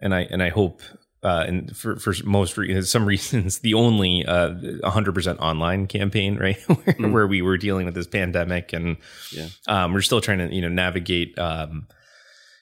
and 0.01 0.15
I 0.15 0.23
and 0.31 0.43
I 0.43 0.49
hope, 0.49 0.81
uh, 1.23 1.45
and 1.47 1.77
for 1.77 1.97
for 1.97 2.15
most 2.25 2.57
re- 2.57 2.83
some 2.83 3.07
reasons, 3.07 3.61
the 3.61 3.75
only 3.75 4.25
uh, 4.25 4.51
100% 4.51 5.39
online 5.39 5.87
campaign, 5.87 6.37
right, 6.37 6.57
where, 6.67 6.77
mm. 6.95 7.13
where, 7.13 7.27
we 7.27 7.43
were 7.43 7.57
dealing 7.57 7.87
with 7.87 7.95
this 7.95 8.07
pandemic, 8.07 8.73
and 8.73 8.97
yeah. 9.33 9.49
um, 9.67 9.93
we're 9.93 10.03
still 10.03 10.21
trying 10.21 10.39
to 10.39 10.55
you 10.55 10.63
know 10.63 10.69
navigate. 10.69 11.39
Um, 11.39 11.87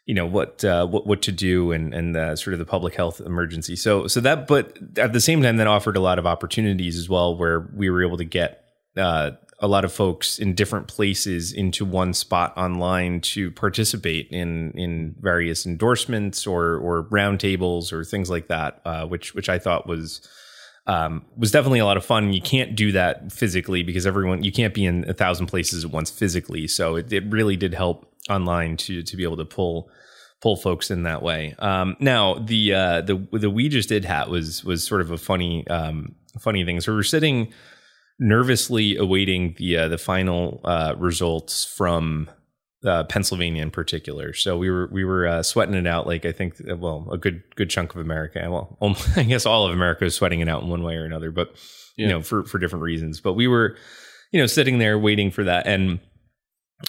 you 0.07 0.15
know 0.15 0.27
what 0.27 0.63
uh, 0.65 0.87
what 0.87 1.07
what 1.07 1.23
to 1.23 1.33
do 1.33 1.73
and 1.73 1.95
and 1.95 2.15
uh, 2.15 2.37
sort 2.37 2.53
of 2.53 2.59
the 2.59 2.67
public 2.67 2.95
health 2.95 3.21
emergency. 3.21 3.75
So 3.75 4.07
so 4.07 4.21
that, 4.21 4.47
but 4.47 4.77
at 4.99 5.15
the 5.15 5.21
same 5.21 5.43
time, 5.43 5.57
that 5.57 5.67
offered 5.67 5.97
a 5.97 6.01
lot 6.01 6.19
of 6.19 6.27
opportunities 6.27 6.99
as 6.99 7.09
well, 7.09 7.37
where 7.37 7.71
we 7.75 7.89
were 7.89 8.05
able 8.05 8.19
to 8.19 8.25
get 8.25 8.65
uh, 8.99 9.33
a 9.61 9.69
lot 9.69 9.85
of 9.85 9.93
folks 9.93 10.39
in 10.39 10.55
different 10.55 10.89
places 10.89 11.53
into 11.53 11.85
one 11.85 12.13
spot 12.13 12.57
online 12.57 13.21
to 13.21 13.51
participate 13.53 14.29
in 14.31 14.73
in 14.73 15.15
various 15.21 15.67
endorsements 15.67 16.47
or 16.47 16.77
or 16.79 17.05
roundtables 17.05 17.93
or 17.93 18.05
things 18.05 18.31
like 18.31 18.49
that, 18.49 18.81
uh, 18.85 19.07
which 19.07 19.35
which 19.35 19.49
I 19.49 19.59
thought 19.59 19.87
was 19.87 20.27
um, 20.87 21.25
was 21.37 21.51
definitely 21.51 21.79
a 21.79 21.87
lot 21.87 21.97
of 21.97 22.05
fun. 22.05 22.33
You 22.33 22.43
can't 22.43 22.75
do 22.75 22.93
that 22.93 23.33
physically 23.33 23.83
because 23.83 24.07
everyone 24.07 24.43
you 24.43 24.53
can't 24.53 24.75
be 24.75 24.85
in 24.85 25.09
a 25.09 25.15
thousand 25.15 25.47
places 25.47 25.85
at 25.85 25.91
once 25.91 26.11
physically. 26.11 26.67
So 26.69 26.97
it, 26.97 27.13
it 27.13 27.25
really 27.31 27.57
did 27.57 27.75
help 27.75 28.13
online 28.29 28.77
to 28.79 29.03
to 29.03 29.17
be 29.17 29.23
able 29.23 29.37
to 29.39 29.45
pull 29.45 29.91
pull 30.43 30.57
folks 30.57 30.91
in 30.91 31.05
that 31.05 31.23
way. 31.23 31.55
Um, 31.59 31.97
now 32.01 32.35
the 32.35 32.75
uh, 32.75 33.01
the 33.01 33.27
the 33.33 33.51
we 33.51 33.69
just 33.69 33.89
did 33.89 34.05
hat 34.05 34.29
was 34.29 34.65
was 34.65 34.85
sort 34.85 35.01
of 35.01 35.11
a 35.11 35.19
funny 35.19 35.67
um, 35.69 36.17
funny 36.39 36.65
thing. 36.65 36.81
So 36.81 36.93
we 36.93 36.99
we're 36.99 37.03
sitting 37.03 37.53
nervously 38.19 38.97
awaiting 38.97 39.55
the 39.59 39.77
uh, 39.77 39.89
the 39.89 39.99
final 39.99 40.61
uh, 40.65 40.95
results 40.99 41.65
from 41.65 42.29
uh, 42.85 43.05
Pennsylvania 43.05 43.63
in 43.63 43.71
particular. 43.71 44.33
So 44.33 44.57
we 44.57 44.71
were 44.71 44.89
we 44.93 45.05
were 45.05 45.27
uh, 45.27 45.43
sweating 45.43 45.75
it 45.75 45.87
out 45.87 46.07
like 46.07 46.25
I 46.25 46.33
think 46.33 46.57
uh, 46.71 46.77
well 46.77 47.09
a 47.11 47.19
good 47.19 47.43
good 47.57 47.71
chunk 47.71 47.95
of 47.95 48.01
America. 48.01 48.41
Well, 48.51 48.97
I 49.17 49.23
guess 49.23 49.47
all 49.47 49.67
of 49.67 49.73
America 49.73 50.05
is 50.05 50.15
sweating 50.15 50.41
it 50.41 50.49
out 50.49 50.63
in 50.63 50.69
one 50.69 50.83
way 50.83 50.97
or 50.97 51.05
another, 51.05 51.31
but 51.31 51.55
yeah. 51.97 52.07
you 52.07 52.13
know 52.13 52.23
for 52.23 52.45
for 52.45 52.59
different 52.59 52.83
reasons. 52.83 53.21
But 53.21 53.35
we 53.35 53.49
were 53.49 53.77
you 54.33 54.41
know 54.41 54.47
sitting 54.47 54.79
there 54.79 54.99
waiting 54.99 55.31
for 55.31 55.45
that 55.45 55.67
and. 55.67 56.01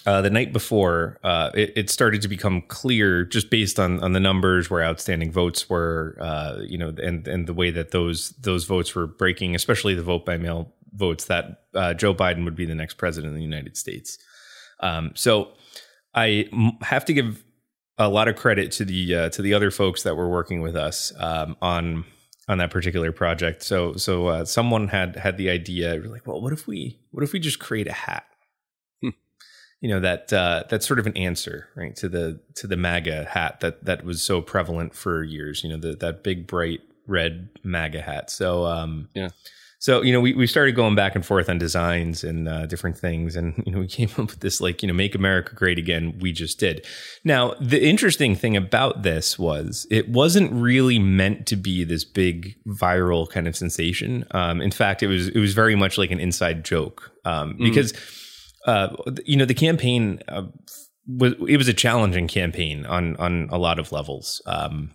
Uh, 0.04 0.20
the 0.20 0.28
night 0.28 0.52
before, 0.52 1.18
uh, 1.22 1.50
it, 1.54 1.72
it, 1.74 1.90
started 1.90 2.20
to 2.20 2.28
become 2.28 2.60
clear 2.60 3.24
just 3.24 3.48
based 3.48 3.80
on 3.80 3.98
on 4.00 4.12
the 4.12 4.20
numbers 4.20 4.68
where 4.68 4.84
outstanding 4.84 5.32
votes 5.32 5.70
were, 5.70 6.18
uh, 6.20 6.58
you 6.60 6.76
know, 6.76 6.92
and 7.02 7.26
and 7.26 7.46
the 7.46 7.54
way 7.54 7.70
that 7.70 7.92
those 7.92 8.30
those 8.40 8.64
votes 8.64 8.94
were 8.94 9.06
breaking, 9.06 9.54
especially 9.54 9.94
the 9.94 10.02
vote 10.02 10.26
by 10.26 10.36
mail 10.36 10.74
votes 10.92 11.26
that 11.26 11.62
uh, 11.74 11.94
Joe 11.94 12.14
Biden 12.14 12.44
would 12.44 12.56
be 12.56 12.66
the 12.66 12.74
next 12.74 12.94
president 12.94 13.32
of 13.32 13.36
the 13.36 13.42
United 13.42 13.76
States. 13.76 14.18
Um, 14.80 15.12
so 15.14 15.52
I 16.14 16.48
m- 16.52 16.78
have 16.82 17.04
to 17.06 17.12
give 17.12 17.44
a 17.98 18.08
lot 18.08 18.28
of 18.28 18.36
credit 18.36 18.72
to 18.72 18.84
the 18.84 19.14
uh, 19.14 19.28
to 19.30 19.42
the 19.42 19.54
other 19.54 19.70
folks 19.70 20.02
that 20.02 20.16
were 20.16 20.28
working 20.28 20.60
with 20.60 20.76
us 20.76 21.12
um, 21.18 21.56
on 21.62 22.04
on 22.48 22.58
that 22.58 22.70
particular 22.70 23.12
project. 23.12 23.62
So 23.62 23.94
so 23.94 24.26
uh, 24.26 24.44
someone 24.44 24.88
had 24.88 25.16
had 25.16 25.36
the 25.36 25.50
idea 25.50 25.94
like, 25.96 26.26
well, 26.26 26.40
what 26.40 26.52
if 26.52 26.66
we 26.66 26.98
what 27.10 27.24
if 27.24 27.32
we 27.32 27.38
just 27.38 27.58
create 27.58 27.88
a 27.88 27.92
hat? 27.92 28.24
Hmm. 29.02 29.10
You 29.80 29.90
know 29.90 30.00
that 30.00 30.32
uh, 30.32 30.64
that's 30.68 30.86
sort 30.86 30.98
of 30.98 31.06
an 31.06 31.16
answer, 31.16 31.68
right, 31.76 31.96
to 31.96 32.08
the 32.08 32.40
to 32.56 32.66
the 32.66 32.76
MAGA 32.76 33.24
hat 33.24 33.60
that 33.60 33.84
that 33.84 34.04
was 34.04 34.22
so 34.22 34.40
prevalent 34.42 34.94
for 34.94 35.22
years. 35.22 35.64
You 35.64 35.70
know, 35.70 35.78
the, 35.78 35.96
that 35.96 36.22
big 36.22 36.46
bright 36.46 36.80
red 37.06 37.50
MAGA 37.62 38.02
hat. 38.02 38.30
So 38.30 38.66
um, 38.66 39.08
yeah 39.14 39.28
so 39.86 40.02
you 40.02 40.12
know 40.12 40.20
we, 40.20 40.32
we 40.32 40.48
started 40.48 40.74
going 40.74 40.96
back 40.96 41.14
and 41.14 41.24
forth 41.24 41.48
on 41.48 41.58
designs 41.58 42.24
and 42.24 42.48
uh, 42.48 42.66
different 42.66 42.98
things. 42.98 43.36
And 43.36 43.62
you 43.66 43.70
know 43.70 43.78
we 43.78 43.86
came 43.86 44.08
up 44.18 44.30
with 44.30 44.40
this 44.40 44.60
like 44.60 44.82
you 44.82 44.88
know 44.88 44.94
make 44.94 45.14
america 45.14 45.54
great 45.54 45.78
again. 45.78 46.18
We 46.18 46.32
just 46.32 46.58
did. 46.58 46.84
Now 47.22 47.54
the 47.60 47.80
interesting 47.80 48.34
thing 48.34 48.56
about 48.56 49.04
this 49.04 49.38
was 49.38 49.86
it 49.88 50.08
wasn't 50.08 50.52
really 50.52 50.98
meant 50.98 51.46
to 51.46 51.56
be 51.56 51.84
this 51.84 52.04
big 52.04 52.56
viral 52.66 53.30
kind 53.30 53.46
of 53.46 53.56
sensation. 53.56 54.24
Um, 54.32 54.60
in 54.60 54.72
fact 54.72 55.04
it 55.04 55.06
was 55.06 55.28
it 55.28 55.38
was 55.38 55.54
very 55.54 55.76
much 55.76 55.98
like 55.98 56.10
an 56.10 56.18
inside 56.18 56.64
joke. 56.64 57.12
Um, 57.24 57.54
mm. 57.54 57.58
because 57.58 57.94
uh, 58.66 58.88
you 59.24 59.36
know 59.36 59.44
the 59.44 59.54
campaign 59.54 60.18
uh, 60.26 60.46
was 61.06 61.34
it 61.46 61.58
was 61.58 61.68
a 61.68 61.74
challenging 61.74 62.26
campaign 62.26 62.86
on 62.86 63.14
on 63.18 63.48
a 63.52 63.58
lot 63.58 63.78
of 63.78 63.92
levels. 63.92 64.42
Um, 64.46 64.90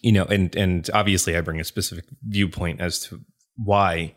you 0.00 0.12
know 0.12 0.24
and 0.24 0.54
and 0.54 0.88
obviously 0.94 1.36
i 1.36 1.40
bring 1.40 1.60
a 1.60 1.64
specific 1.64 2.04
viewpoint 2.22 2.80
as 2.80 3.00
to 3.00 3.20
why 3.56 4.14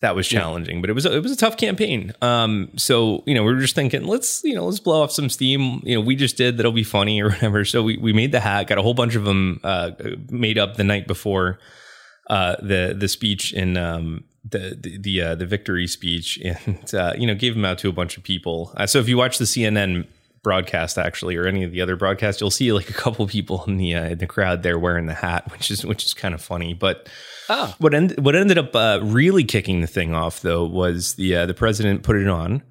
that 0.00 0.14
was 0.14 0.28
challenging, 0.28 0.80
but 0.80 0.90
it 0.90 0.92
was 0.92 1.06
a, 1.06 1.16
it 1.16 1.22
was 1.22 1.32
a 1.32 1.36
tough 1.36 1.56
campaign. 1.56 2.12
Um, 2.22 2.70
so 2.76 3.24
you 3.26 3.34
know 3.34 3.42
we 3.42 3.52
were 3.52 3.60
just 3.60 3.74
thinking, 3.74 4.04
let's 4.04 4.42
you 4.44 4.54
know 4.54 4.64
let's 4.64 4.78
blow 4.78 5.02
off 5.02 5.10
some 5.10 5.28
steam. 5.28 5.80
You 5.84 5.96
know 5.96 6.00
we 6.00 6.14
just 6.14 6.36
did 6.36 6.56
that'll 6.56 6.72
be 6.72 6.84
funny 6.84 7.20
or 7.20 7.30
whatever. 7.30 7.64
So 7.64 7.82
we 7.82 7.96
we 7.96 8.12
made 8.12 8.32
the 8.32 8.40
hat, 8.40 8.68
got 8.68 8.78
a 8.78 8.82
whole 8.82 8.94
bunch 8.94 9.16
of 9.16 9.24
them 9.24 9.60
uh, 9.64 9.92
made 10.30 10.58
up 10.58 10.76
the 10.76 10.84
night 10.84 11.06
before 11.06 11.58
uh, 12.30 12.56
the 12.62 12.94
the 12.96 13.08
speech 13.08 13.52
in 13.52 13.76
um, 13.76 14.24
the 14.44 14.78
the 14.80 14.98
the, 14.98 15.22
uh, 15.22 15.34
the 15.34 15.46
victory 15.46 15.86
speech, 15.86 16.38
and 16.44 16.94
uh, 16.94 17.14
you 17.18 17.26
know 17.26 17.34
gave 17.34 17.54
them 17.54 17.64
out 17.64 17.78
to 17.78 17.88
a 17.88 17.92
bunch 17.92 18.16
of 18.16 18.22
people. 18.22 18.72
Uh, 18.76 18.86
so 18.86 18.98
if 19.00 19.08
you 19.08 19.16
watch 19.16 19.38
the 19.38 19.44
CNN 19.44 20.06
broadcast 20.42 20.98
actually, 20.98 21.36
or 21.36 21.46
any 21.46 21.64
of 21.64 21.72
the 21.72 21.80
other 21.80 21.96
broadcasts, 21.96 22.40
you'll 22.40 22.50
see 22.50 22.72
like 22.72 22.88
a 22.88 22.94
couple 22.94 23.26
people 23.26 23.64
in 23.66 23.76
the 23.76 23.94
uh, 23.94 24.04
in 24.04 24.18
the 24.18 24.26
crowd 24.26 24.62
there 24.62 24.78
wearing 24.78 25.06
the 25.06 25.14
hat, 25.14 25.50
which 25.52 25.70
is 25.70 25.84
which 25.84 26.04
is 26.04 26.14
kind 26.14 26.34
of 26.34 26.42
funny. 26.42 26.74
But 26.74 27.08
oh. 27.48 27.74
what 27.78 27.94
end, 27.94 28.14
what 28.18 28.36
ended 28.36 28.58
up 28.58 28.74
uh, 28.74 29.00
really 29.02 29.44
kicking 29.44 29.80
the 29.80 29.86
thing 29.86 30.14
off 30.14 30.40
though 30.40 30.64
was 30.64 31.14
the 31.14 31.36
uh, 31.36 31.46
the 31.46 31.54
president 31.54 32.02
put 32.02 32.16
it 32.16 32.28
on 32.28 32.62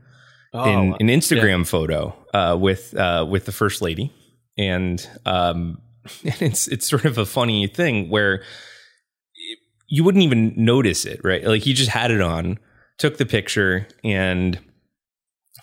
oh, 0.54 0.70
in 0.70 0.94
an 1.00 1.08
Instagram 1.08 1.60
yeah. 1.60 1.64
photo 1.64 2.16
uh, 2.34 2.58
with 2.60 2.96
uh, 2.96 3.26
with 3.30 3.46
the 3.46 3.52
first 3.52 3.82
lady, 3.82 4.14
and 4.58 5.08
um, 5.26 5.82
and 6.24 6.42
it's 6.42 6.68
it's 6.68 6.88
sort 6.88 7.06
of 7.06 7.18
a 7.18 7.26
funny 7.26 7.68
thing 7.68 8.10
where 8.10 8.44
you 9.90 10.04
wouldn't 10.04 10.24
even 10.24 10.54
notice 10.58 11.06
it, 11.06 11.22
right? 11.24 11.44
Like 11.46 11.64
he 11.64 11.74
just 11.74 11.92
had 11.92 12.12
it 12.12 12.22
on, 12.22 12.60
took 12.98 13.18
the 13.18 13.26
picture, 13.26 13.88
and 14.04 14.60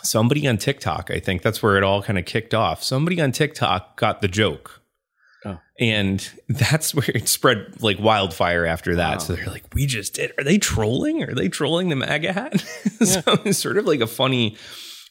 somebody 0.05 0.47
on 0.47 0.59
TikTok, 0.59 1.11
I 1.11 1.19
think 1.19 1.43
that's 1.43 1.63
where 1.63 1.77
it 1.77 1.83
all 1.83 2.03
kind 2.03 2.19
of 2.19 2.25
kicked 2.25 2.55
off. 2.55 2.83
Somebody 2.83 3.21
on 3.21 3.33
TikTok 3.33 3.97
got 3.97 4.21
the 4.21 4.29
joke. 4.29 4.83
Oh. 5.45 5.59
And 5.79 6.29
that's 6.49 6.95
where 6.95 7.11
it 7.15 7.29
spread 7.29 7.83
like 7.83 7.99
wildfire 7.99 8.67
after 8.67 8.97
that. 8.97 9.15
Wow. 9.15 9.19
So 9.19 9.37
they're 9.37 9.47
like, 9.47 9.65
we 9.75 9.87
just 9.87 10.15
did. 10.15 10.33
Are 10.39 10.45
they 10.45 10.59
trolling? 10.59 11.23
Are 11.23 11.35
they 11.35 11.49
trolling 11.49 11.89
the 11.89 11.97
MAGA 11.97 12.33
hat? 12.33 12.65
Yeah. 13.01 13.21
so 13.21 13.23
it's 13.45 13.59
sort 13.59 13.77
of 13.77 13.87
like 13.87 14.01
a 14.01 14.07
funny, 14.07 14.57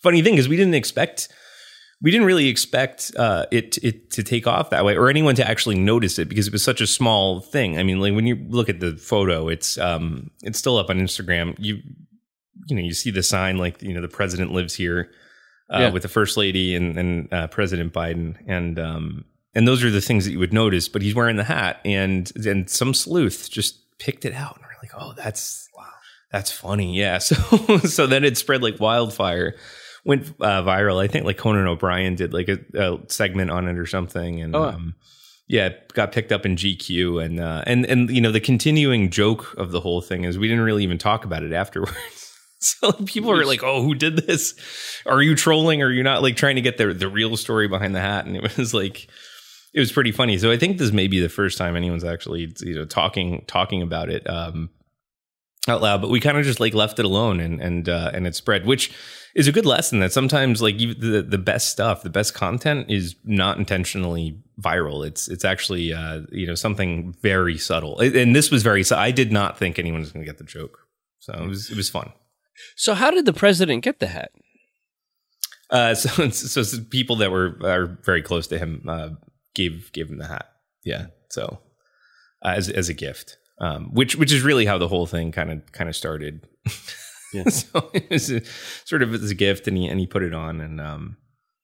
funny 0.01 0.21
thing 0.21 0.33
because 0.33 0.47
we 0.47 0.55
didn't 0.55 0.73
expect 0.73 1.27
we 2.03 2.11
didn't 2.11 2.27
really 2.27 2.49
expect 2.49 3.11
uh, 3.17 3.45
it 3.49 3.77
it 3.81 4.11
to 4.11 4.23
take 4.23 4.45
off 4.45 4.69
that 4.71 4.83
way 4.83 4.95
or 4.95 5.09
anyone 5.09 5.35
to 5.35 5.47
actually 5.47 5.77
notice 5.77 6.19
it 6.19 6.27
because 6.27 6.47
it 6.47 6.53
was 6.53 6.61
such 6.61 6.81
a 6.81 6.87
small 6.87 7.39
thing. 7.39 7.77
I 7.77 7.83
mean, 7.83 7.99
like 7.99 8.13
when 8.13 8.27
you 8.27 8.35
look 8.49 8.67
at 8.67 8.81
the 8.81 8.97
photo, 8.97 9.47
it's 9.47 9.77
um 9.77 10.29
it's 10.43 10.59
still 10.59 10.77
up 10.77 10.89
on 10.89 10.99
Instagram. 10.99 11.55
You 11.57 11.79
you 12.67 12.75
know 12.75 12.81
you 12.81 12.93
see 12.93 13.11
the 13.11 13.23
sign 13.23 13.57
like 13.57 13.81
you 13.81 13.93
know 13.93 14.01
the 14.01 14.07
president 14.07 14.51
lives 14.51 14.73
here 14.73 15.09
uh, 15.73 15.79
yeah. 15.79 15.89
with 15.89 16.03
the 16.03 16.09
first 16.09 16.37
lady 16.37 16.75
and 16.75 16.97
and 16.97 17.33
uh, 17.33 17.47
President 17.47 17.93
Biden 17.93 18.37
and 18.47 18.79
um 18.79 19.25
and 19.55 19.67
those 19.67 19.83
are 19.83 19.91
the 19.91 20.01
things 20.01 20.25
that 20.25 20.31
you 20.31 20.39
would 20.39 20.53
notice. 20.53 20.89
But 20.89 21.01
he's 21.01 21.15
wearing 21.15 21.35
the 21.35 21.43
hat 21.43 21.79
and 21.85 22.31
and 22.45 22.69
some 22.69 22.93
sleuth 22.93 23.49
just 23.49 23.79
picked 23.99 24.25
it 24.25 24.33
out 24.33 24.55
and 24.55 24.65
we're 24.65 24.81
like, 24.81 24.91
oh, 25.01 25.13
that's 25.15 25.69
wow, 25.75 25.85
that's 26.31 26.51
funny, 26.51 26.97
yeah. 26.97 27.17
So 27.19 27.77
so 27.79 28.07
then 28.07 28.23
it 28.23 28.37
spread 28.37 28.61
like 28.61 28.79
wildfire 28.79 29.55
went 30.05 30.27
uh, 30.39 30.63
viral. 30.63 31.01
I 31.01 31.07
think 31.07 31.25
like 31.25 31.37
Conan 31.37 31.67
O'Brien 31.67 32.15
did 32.15 32.33
like 32.33 32.49
a, 32.49 32.59
a 32.73 32.99
segment 33.07 33.51
on 33.51 33.67
it 33.67 33.77
or 33.77 33.85
something, 33.85 34.41
and 34.41 34.55
oh. 34.55 34.63
um, 34.63 34.95
yeah, 35.47 35.69
got 35.93 36.11
picked 36.11 36.31
up 36.31 36.45
in 36.45 36.55
GQ. 36.55 37.23
And 37.23 37.39
uh, 37.39 37.63
and 37.65 37.85
and 37.85 38.09
you 38.09 38.21
know 38.21 38.31
the 38.31 38.39
continuing 38.39 39.09
joke 39.09 39.53
of 39.57 39.71
the 39.71 39.79
whole 39.79 40.01
thing 40.01 40.23
is 40.23 40.37
we 40.37 40.47
didn't 40.47 40.63
really 40.63 40.83
even 40.83 40.97
talk 40.97 41.25
about 41.25 41.43
it 41.43 41.53
afterwards. 41.53 42.22
so 42.81 42.91
people 42.91 43.31
are 43.31 43.45
like, 43.45 43.63
"Oh, 43.63 43.81
who 43.81 43.95
did 43.95 44.17
this? 44.17 44.55
Are 45.05 45.21
you 45.21 45.35
trolling? 45.35 45.81
Or 45.81 45.87
are 45.87 45.91
you 45.91 46.03
not 46.03 46.21
like 46.21 46.35
trying 46.35 46.55
to 46.55 46.61
get 46.61 46.77
the 46.77 46.93
the 46.93 47.07
real 47.07 47.35
story 47.37 47.67
behind 47.67 47.95
the 47.95 48.01
hat?" 48.01 48.25
And 48.25 48.35
it 48.35 48.57
was 48.57 48.73
like. 48.73 49.07
It 49.75 49.79
was 49.79 49.91
pretty 49.91 50.11
funny. 50.11 50.37
So 50.37 50.51
I 50.51 50.57
think 50.57 50.77
this 50.77 50.91
may 50.91 51.07
be 51.07 51.19
the 51.19 51.29
first 51.29 51.57
time 51.57 51.75
anyone's 51.75 52.03
actually, 52.03 52.53
you 52.59 52.75
know, 52.75 52.85
talking 52.85 53.43
talking 53.47 53.81
about 53.81 54.07
it 54.07 54.29
um, 54.29 54.69
out 55.67 55.81
loud. 55.81 55.99
But 55.99 56.11
we 56.11 56.19
kind 56.19 56.37
of 56.37 56.45
just 56.45 56.59
like 56.59 56.75
left 56.75 56.99
it 56.99 57.05
alone, 57.05 57.39
and 57.39 57.59
and 57.59 57.89
uh, 57.89 58.11
and 58.13 58.27
it 58.27 58.35
spread. 58.35 58.67
Which 58.67 58.93
is 59.35 59.47
a 59.47 59.51
good 59.51 59.65
lesson 59.65 59.99
that 59.99 60.13
sometimes 60.13 60.61
like 60.61 60.77
the 60.77 61.25
the 61.27 61.37
best 61.37 61.69
stuff, 61.69 62.03
the 62.03 62.09
best 62.09 62.33
content 62.33 62.91
is 62.91 63.15
not 63.23 63.57
intentionally 63.57 64.39
viral. 64.61 65.05
It's 65.05 65.27
it's 65.27 65.45
actually 65.45 65.93
uh, 65.93 66.21
you 66.31 66.45
know 66.45 66.55
something 66.55 67.15
very 67.21 67.57
subtle. 67.57 67.99
And 67.99 68.35
this 68.35 68.51
was 68.51 68.63
very. 68.63 68.83
I 68.91 69.11
did 69.11 69.31
not 69.31 69.57
think 69.57 69.79
anyone 69.79 70.01
was 70.01 70.11
going 70.11 70.23
to 70.23 70.29
get 70.29 70.37
the 70.37 70.43
joke, 70.43 70.87
so 71.19 71.33
it 71.33 71.47
was 71.47 71.71
it 71.71 71.77
was 71.77 71.89
fun. 71.89 72.11
So 72.75 72.93
how 72.93 73.11
did 73.11 73.25
the 73.25 73.33
president 73.33 73.83
get 73.83 73.99
the 73.99 74.07
hat? 74.07 74.31
Uh, 75.69 75.95
so, 75.95 76.29
so 76.29 76.83
people 76.89 77.15
that 77.17 77.31
were 77.31 77.57
are 77.63 77.97
very 78.03 78.21
close 78.21 78.47
to 78.47 78.59
him 78.59 78.85
uh, 78.87 79.09
gave 79.55 79.91
gave 79.91 80.09
him 80.09 80.17
the 80.17 80.27
hat. 80.27 80.47
Yeah, 80.83 81.07
so 81.29 81.59
uh, 82.43 82.53
as 82.55 82.69
as 82.69 82.89
a 82.89 82.93
gift, 82.93 83.37
um, 83.59 83.93
which 83.93 84.15
which 84.15 84.31
is 84.31 84.43
really 84.43 84.65
how 84.65 84.77
the 84.77 84.87
whole 84.87 85.05
thing 85.05 85.31
kind 85.31 85.51
of 85.51 85.71
kind 85.71 85.89
of 85.89 85.95
started. 85.95 86.47
Yeah. 87.33 87.43
so 87.49 87.89
it 87.93 88.09
was 88.09 88.31
a, 88.31 88.41
sort 88.85 89.01
of 89.01 89.13
as 89.13 89.31
a 89.31 89.35
gift, 89.35 89.67
and 89.67 89.77
he 89.77 89.87
and 89.87 89.99
he 89.99 90.07
put 90.07 90.23
it 90.23 90.33
on, 90.33 90.61
and 90.61 90.79
um, 90.79 91.17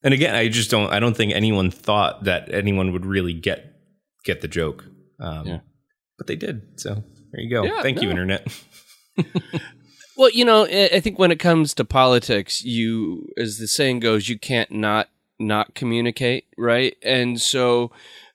and 0.04 0.14
again, 0.14 0.36
I 0.36 0.48
just 0.48 0.72
don't, 0.72 0.92
I 0.92 1.00
don't 1.00 1.16
think 1.16 1.34
anyone 1.34 1.72
thought 1.72 2.24
that 2.24 2.52
anyone 2.54 2.94
would 2.94 3.06
really 3.06 3.34
get 3.34 3.74
get 4.24 4.42
the 4.42 4.48
joke, 4.48 4.86
um, 5.20 5.46
yeah. 5.46 5.60
but 6.18 6.28
they 6.28 6.36
did. 6.36 6.80
So 6.80 7.04
there 7.32 7.42
you 7.42 7.50
go. 7.50 7.64
Yeah, 7.64 7.82
Thank 7.82 7.98
no. 7.98 8.04
you, 8.04 8.10
internet. 8.10 8.48
well, 10.20 10.30
you 10.32 10.44
know, 10.44 10.66
I 10.66 11.00
think 11.00 11.18
when 11.18 11.32
it 11.32 11.40
comes 11.40 11.74
to 11.76 11.86
politics, 11.86 12.62
you, 12.62 13.30
as 13.38 13.58
the 13.58 13.70
saying 13.70 14.02
goes, 14.02 14.28
you 14.28 14.38
can't 14.38 14.70
not 14.70 15.08
not 15.40 15.76
communicate, 15.76 16.46
right? 16.58 16.98
And 17.02 17.40
so 17.40 17.92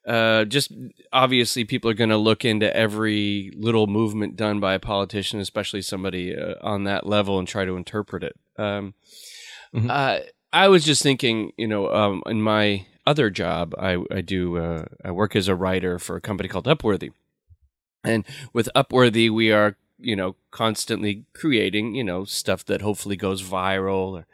uh, 0.09 0.47
just 0.47 0.73
obviously 1.13 1.67
people 1.67 1.91
are 1.91 1.95
going 1.95 2.09
to 2.09 2.17
look 2.17 2.43
into 2.43 2.75
every 2.75 3.53
little 3.55 3.87
movement 3.87 4.35
done 4.35 4.61
by 4.61 4.73
a 4.73 4.81
politician, 4.81 5.41
especially 5.41 5.83
somebody 5.83 6.35
uh, 6.35 6.55
on 6.63 6.85
that 6.85 7.07
level, 7.07 7.39
and 7.39 7.47
try 7.47 7.67
to 7.67 7.77
interpret 7.77 8.25
it. 8.25 8.37
Um, 8.57 8.95
mm-hmm. 9.75 9.91
uh, 9.91 10.21
I 10.55 10.69
was 10.69 10.87
just 10.87 11.03
thinking, 11.03 11.53
you 11.59 11.69
know, 11.69 11.93
um, 11.93 12.23
in 12.25 12.41
my 12.41 12.87
other 13.07 13.29
job, 13.29 13.75
I, 13.79 13.99
I 14.11 14.23
do 14.23 14.57
uh, 14.57 14.87
I 15.05 15.11
work 15.11 15.37
as 15.37 15.49
a 15.49 15.55
writer 15.55 15.99
for 15.99 16.17
a 16.17 16.23
company 16.23 16.49
called 16.49 16.65
Upworthy, 16.65 17.11
and 18.03 18.25
with 18.55 18.71
Upworthy, 18.75 19.31
we 19.31 19.53
are 19.53 19.77
you 20.05 20.17
know 20.17 20.37
constantly 20.51 21.25
creating 21.33 21.95
you 21.95 22.05
know 22.05 22.25
stuff 22.25 22.65
that 22.67 22.83
hopefully 22.83 23.17
goes 23.17 23.43
viral 23.43 24.19
or, 24.19 24.27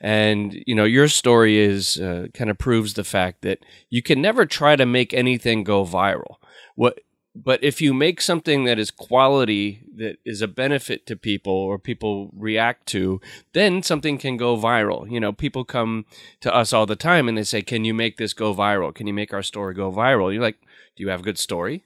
and 0.00 0.62
you 0.66 0.74
know 0.74 0.84
your 0.84 1.08
story 1.08 1.58
is 1.58 1.98
uh, 1.98 2.28
kind 2.34 2.50
of 2.50 2.58
proves 2.58 2.94
the 2.94 3.04
fact 3.04 3.42
that 3.42 3.58
you 3.90 4.02
can 4.02 4.20
never 4.20 4.46
try 4.46 4.76
to 4.76 4.86
make 4.86 5.12
anything 5.12 5.64
go 5.64 5.84
viral. 5.84 6.36
What 6.74 7.00
but 7.34 7.62
if 7.62 7.82
you 7.82 7.92
make 7.92 8.22
something 8.22 8.64
that 8.64 8.78
is 8.78 8.90
quality 8.90 9.82
that 9.96 10.16
is 10.24 10.40
a 10.40 10.48
benefit 10.48 11.06
to 11.06 11.16
people 11.16 11.52
or 11.52 11.78
people 11.78 12.30
react 12.34 12.86
to 12.86 13.20
then 13.52 13.82
something 13.82 14.16
can 14.18 14.36
go 14.36 14.56
viral. 14.56 15.10
You 15.10 15.20
know 15.20 15.32
people 15.32 15.64
come 15.64 16.06
to 16.40 16.54
us 16.54 16.72
all 16.72 16.86
the 16.86 16.96
time 16.96 17.28
and 17.28 17.36
they 17.36 17.44
say 17.44 17.62
can 17.62 17.84
you 17.84 17.94
make 17.94 18.16
this 18.16 18.32
go 18.32 18.54
viral? 18.54 18.94
Can 18.94 19.06
you 19.06 19.14
make 19.14 19.34
our 19.34 19.42
story 19.42 19.74
go 19.74 19.92
viral? 19.92 20.32
You're 20.32 20.42
like 20.42 20.60
do 20.96 21.02
you 21.02 21.10
have 21.10 21.20
a 21.20 21.24
good 21.24 21.38
story 21.38 21.84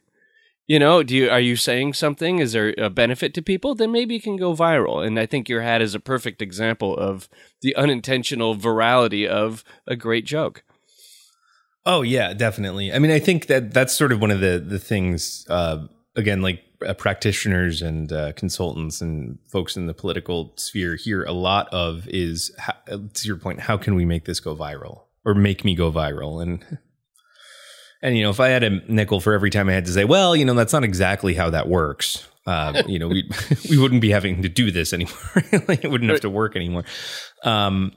you 0.71 0.79
know 0.79 1.03
do 1.03 1.17
you 1.17 1.29
are 1.29 1.41
you 1.41 1.57
saying 1.57 1.95
something? 1.95 2.39
Is 2.39 2.53
there 2.53 2.73
a 2.79 2.89
benefit 2.89 3.35
to 3.35 3.43
people? 3.43 3.75
Then 3.75 3.91
maybe 3.91 4.15
it 4.15 4.23
can 4.23 4.37
go 4.37 4.55
viral. 4.55 5.05
And 5.05 5.19
i 5.19 5.27
think 5.27 5.49
your 5.49 5.63
hat 5.63 5.83
is 5.83 5.97
a 5.97 6.01
perfect 6.01 6.41
example 6.41 6.97
of 6.97 7.29
the 7.61 7.75
unintentional 7.75 8.55
virality 8.55 9.27
of 9.27 9.65
a 9.89 9.97
great 9.97 10.25
joke. 10.25 10.63
Oh 11.85 12.03
yeah 12.03 12.35
definitely. 12.35 12.93
I 12.93 13.01
mean 13.01 13.11
i 13.11 13.19
think 13.19 13.49
that 13.49 13.75
that's 13.75 13.93
sort 13.93 14.13
of 14.13 14.21
one 14.21 14.31
of 14.31 14.39
the 14.39 14.65
the 14.65 14.79
things 14.79 15.45
uh, 15.51 15.89
again 16.15 16.41
like 16.41 16.63
uh, 16.87 16.95
practitioners 16.95 17.83
and 17.83 18.13
uh, 18.13 18.33
consultants 18.35 19.01
and 19.01 19.41
folks 19.49 19.77
in 19.77 19.89
the 19.89 19.95
political 19.95 20.53
sphere 20.57 20.95
hear 20.95 21.25
a 21.25 21.33
lot 21.33 21.69
of 21.73 22.07
is 22.07 22.55
how, 22.59 22.75
to 22.87 23.27
your 23.27 23.37
point 23.37 23.59
how 23.59 23.77
can 23.77 23.97
we 23.97 24.05
make 24.05 24.25
this 24.25 24.39
go 24.39 24.55
viral 24.55 25.07
or 25.25 25.35
make 25.35 25.65
me 25.65 25.75
go 25.75 25.91
viral? 25.91 26.41
And 26.41 26.79
and 28.03 28.17
you 28.17 28.23
know, 28.23 28.31
if 28.31 28.41
I 28.41 28.49
had 28.49 28.63
a 28.63 28.71
nickel 28.91 29.21
for 29.21 29.33
every 29.33 29.51
time 29.51 29.69
I 29.69 29.73
had 29.73 29.85
to 29.87 29.93
say, 29.93 30.05
well, 30.05 30.35
you 30.35 30.45
know, 30.45 30.55
that's 30.55 30.73
not 30.73 30.85
exactly 30.85 31.35
how 31.35 31.51
that 31.51 31.69
works. 31.69 32.27
Uh, 32.47 32.83
you 32.87 32.99
know, 32.99 33.09
we 33.09 33.29
we 33.71 33.79
wouldn't 33.79 34.01
be 34.01 34.11
having 34.11 34.43
to 34.43 34.49
do 34.49 34.71
this 34.71 34.93
anymore. 34.93 35.45
like 35.69 35.85
it 35.85 35.91
wouldn't 35.91 36.11
have 36.11 36.21
to 36.21 36.31
work 36.31 36.57
anymore. 36.57 36.85
Um, 37.45 37.93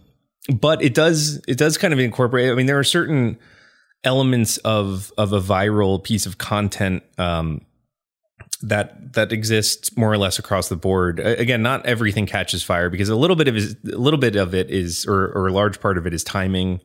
but 0.54 0.82
it 0.82 0.94
does 0.94 1.42
it 1.48 1.58
does 1.58 1.78
kind 1.78 1.94
of 1.94 2.00
incorporate. 2.00 2.52
I 2.52 2.56
mean, 2.56 2.66
there 2.66 2.80
are 2.80 2.84
certain 2.84 3.40
elements 4.04 4.58
of 4.58 5.12
of 5.18 5.32
a 5.32 5.40
viral 5.40 6.04
piece 6.04 6.26
of 6.26 6.38
content 6.38 7.04
um, 7.18 7.62
that 8.62 9.14
that 9.14 9.32
exists 9.32 9.96
more 9.96 10.12
or 10.12 10.18
less 10.18 10.38
across 10.38 10.68
the 10.68 10.76
board. 10.76 11.20
Again, 11.20 11.62
not 11.62 11.86
everything 11.86 12.26
catches 12.26 12.62
fire 12.62 12.90
because 12.90 13.08
a 13.08 13.16
little 13.16 13.38
bit 13.38 13.48
of 13.48 13.56
is 13.56 13.78
a 13.86 13.98
little 13.98 14.20
bit 14.20 14.36
of 14.36 14.54
it 14.54 14.70
is, 14.70 15.06
or, 15.06 15.32
or 15.32 15.48
a 15.48 15.54
large 15.54 15.80
part 15.80 15.98
of 15.98 16.06
it 16.06 16.14
is 16.14 16.24
timing 16.24 16.82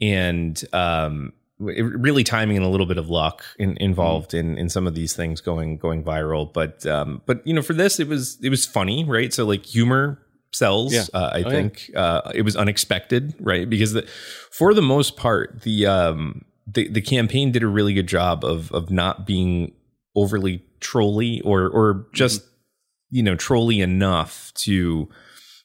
and 0.00 0.64
um, 0.72 1.32
really 1.60 2.24
timing 2.24 2.56
and 2.56 2.64
a 2.64 2.68
little 2.68 2.86
bit 2.86 2.98
of 2.98 3.08
luck 3.08 3.44
in, 3.58 3.76
involved 3.76 4.30
mm. 4.30 4.40
in 4.40 4.58
in 4.58 4.68
some 4.68 4.86
of 4.86 4.94
these 4.94 5.14
things 5.14 5.40
going 5.40 5.76
going 5.76 6.02
viral. 6.02 6.50
But 6.52 6.86
um, 6.86 7.22
but 7.26 7.46
you 7.46 7.54
know, 7.54 7.62
for 7.62 7.74
this, 7.74 8.00
it 8.00 8.08
was 8.08 8.38
it 8.42 8.48
was 8.48 8.66
funny, 8.66 9.04
right? 9.04 9.32
So 9.32 9.44
like 9.44 9.64
humor 9.64 10.20
sells. 10.52 10.92
Yeah. 10.92 11.04
Uh, 11.12 11.30
I 11.34 11.42
oh, 11.42 11.50
think 11.50 11.90
yeah. 11.92 12.00
uh, 12.00 12.32
it 12.34 12.42
was 12.42 12.56
unexpected, 12.56 13.34
right? 13.38 13.68
Because 13.68 13.92
the, 13.92 14.08
for 14.50 14.74
the 14.74 14.82
most 14.82 15.16
part, 15.16 15.62
the 15.62 15.86
um 15.86 16.44
the 16.66 16.88
the 16.88 17.00
campaign 17.00 17.52
did 17.52 17.62
a 17.62 17.68
really 17.68 17.94
good 17.94 18.08
job 18.08 18.44
of 18.44 18.72
of 18.72 18.90
not 18.90 19.26
being 19.26 19.72
overly 20.16 20.64
trolly 20.80 21.40
or 21.42 21.68
or 21.68 22.06
just 22.12 22.42
mm-hmm. 22.42 23.16
you 23.16 23.22
know 23.22 23.36
trolly 23.36 23.80
enough 23.80 24.52
to 24.54 25.08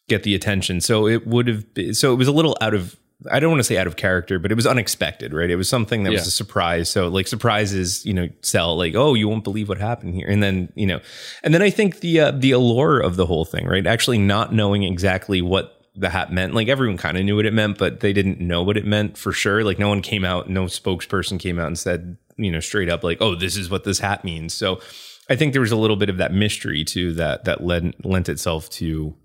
get 0.07 0.23
the 0.23 0.35
attention. 0.35 0.81
So 0.81 1.07
it 1.07 1.25
would 1.25 1.47
have 1.47 1.73
been, 1.73 1.93
so 1.93 2.13
it 2.13 2.17
was 2.17 2.27
a 2.27 2.31
little 2.31 2.55
out 2.61 2.73
of 2.73 2.95
I 3.31 3.39
don't 3.39 3.49
want 3.49 3.59
to 3.59 3.63
say 3.63 3.77
out 3.77 3.87
of 3.87 3.95
character, 3.95 4.39
but 4.39 4.51
it 4.51 4.55
was 4.55 4.67
unexpected, 4.67 5.33
right? 5.33 5.49
It 5.49 5.55
was 5.55 5.69
something 5.69 6.03
that 6.03 6.11
yeah. 6.11 6.19
was 6.19 6.27
a 6.27 6.31
surprise. 6.31 6.89
So 6.89 7.07
like 7.07 7.27
surprises, 7.27 8.05
you 8.05 8.13
know, 8.13 8.29
sell 8.41 8.77
like, 8.77 8.93
oh, 8.95 9.13
you 9.13 9.29
won't 9.29 9.43
believe 9.43 9.69
what 9.69 9.77
happened 9.77 10.15
here, 10.15 10.27
and 10.27 10.43
then 10.43 10.71
you 10.75 10.85
know, 10.85 10.99
and 11.43 11.53
then 11.53 11.61
I 11.61 11.69
think 11.69 12.01
the 12.01 12.19
uh, 12.19 12.31
the 12.31 12.51
allure 12.51 12.99
of 12.99 13.15
the 13.15 13.25
whole 13.25 13.45
thing, 13.45 13.65
right? 13.67 13.85
Actually, 13.87 14.17
not 14.17 14.53
knowing 14.53 14.83
exactly 14.83 15.41
what 15.41 15.81
the 15.95 16.09
hat 16.09 16.31
meant. 16.31 16.53
Like 16.53 16.67
everyone 16.67 16.97
kind 16.97 17.17
of 17.17 17.23
knew 17.23 17.37
what 17.37 17.45
it 17.45 17.53
meant, 17.53 17.77
but 17.77 18.01
they 18.01 18.11
didn't 18.11 18.41
know 18.41 18.61
what 18.63 18.77
it 18.77 18.85
meant 18.85 19.17
for 19.17 19.31
sure. 19.31 19.63
Like 19.63 19.79
no 19.79 19.89
one 19.89 20.01
came 20.01 20.25
out, 20.25 20.49
no 20.49 20.65
spokesperson 20.65 21.39
came 21.39 21.57
out 21.57 21.67
and 21.67 21.79
said, 21.79 22.17
you 22.37 22.51
know, 22.51 22.59
straight 22.59 22.89
up 22.89 23.03
like, 23.03 23.19
"Oh, 23.21 23.35
this 23.35 23.55
is 23.55 23.69
what 23.69 23.85
this 23.85 23.99
hat 23.99 24.23
means." 24.25 24.53
So 24.53 24.81
I 25.29 25.35
think 25.35 25.53
there 25.53 25.61
was 25.61 25.71
a 25.71 25.77
little 25.77 25.95
bit 25.95 26.09
of 26.09 26.17
that 26.17 26.33
mystery 26.33 26.83
too 26.83 27.13
that 27.13 27.45
that 27.45 27.63
led 27.63 27.95
lent 28.03 28.29
itself 28.29 28.69
to 28.71 29.15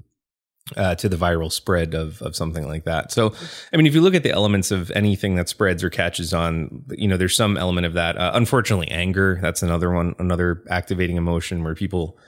uh, 0.76 0.94
to 0.96 1.08
the 1.08 1.16
viral 1.16 1.50
spread 1.50 1.94
of 1.94 2.20
of 2.22 2.36
something 2.36 2.66
like 2.66 2.84
that. 2.84 3.12
So, 3.12 3.34
I 3.72 3.76
mean, 3.76 3.86
if 3.86 3.94
you 3.94 4.00
look 4.00 4.14
at 4.14 4.22
the 4.22 4.30
elements 4.30 4.70
of 4.70 4.90
anything 4.92 5.36
that 5.36 5.48
spreads 5.48 5.82
or 5.82 5.90
catches 5.90 6.34
on, 6.34 6.84
you 6.90 7.08
know, 7.08 7.16
there's 7.16 7.36
some 7.36 7.56
element 7.56 7.86
of 7.86 7.94
that. 7.94 8.16
Uh, 8.16 8.32
unfortunately, 8.34 8.88
anger 8.88 9.38
that's 9.40 9.62
another 9.62 9.90
one, 9.90 10.14
another 10.18 10.62
activating 10.68 11.16
emotion 11.16 11.64
where 11.64 11.74
people 11.74 12.18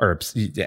are 0.00 0.18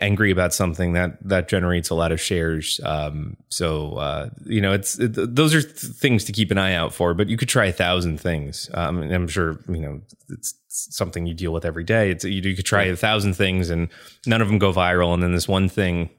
angry 0.02 0.30
about 0.30 0.54
something 0.54 0.92
that 0.94 1.18
that 1.26 1.48
generates 1.48 1.90
a 1.90 1.96
lot 1.96 2.12
of 2.12 2.20
shares. 2.20 2.82
Um, 2.84 3.38
so 3.48 3.94
uh, 3.94 4.30
you 4.46 4.60
know, 4.60 4.74
it's 4.74 5.00
it, 5.00 5.14
those 5.14 5.56
are 5.56 5.62
th- 5.62 5.74
things 5.74 6.26
to 6.26 6.34
keep 6.34 6.52
an 6.52 6.58
eye 6.58 6.74
out 6.74 6.94
for. 6.94 7.14
But 7.14 7.30
you 7.30 7.38
could 7.38 7.48
try 7.48 7.66
a 7.66 7.72
thousand 7.72 8.20
things. 8.20 8.70
Um, 8.74 9.02
and 9.02 9.14
I'm 9.14 9.28
sure 9.28 9.60
you 9.70 9.80
know 9.80 10.02
it's 10.30 10.56
something 10.68 11.26
you 11.26 11.34
deal 11.34 11.54
with 11.54 11.64
every 11.64 11.86
day. 11.86 12.12
It's 12.12 12.26
you, 12.26 12.42
you 12.42 12.56
could 12.56 12.66
try 12.66 12.84
a 12.84 12.96
thousand 12.96 13.36
things 13.36 13.70
and 13.70 13.88
none 14.26 14.42
of 14.42 14.50
them 14.50 14.60
go 14.60 14.74
viral, 14.74 15.14
and 15.14 15.24
then 15.24 15.32
this 15.32 15.48
one 15.48 15.70
thing, 15.70 16.10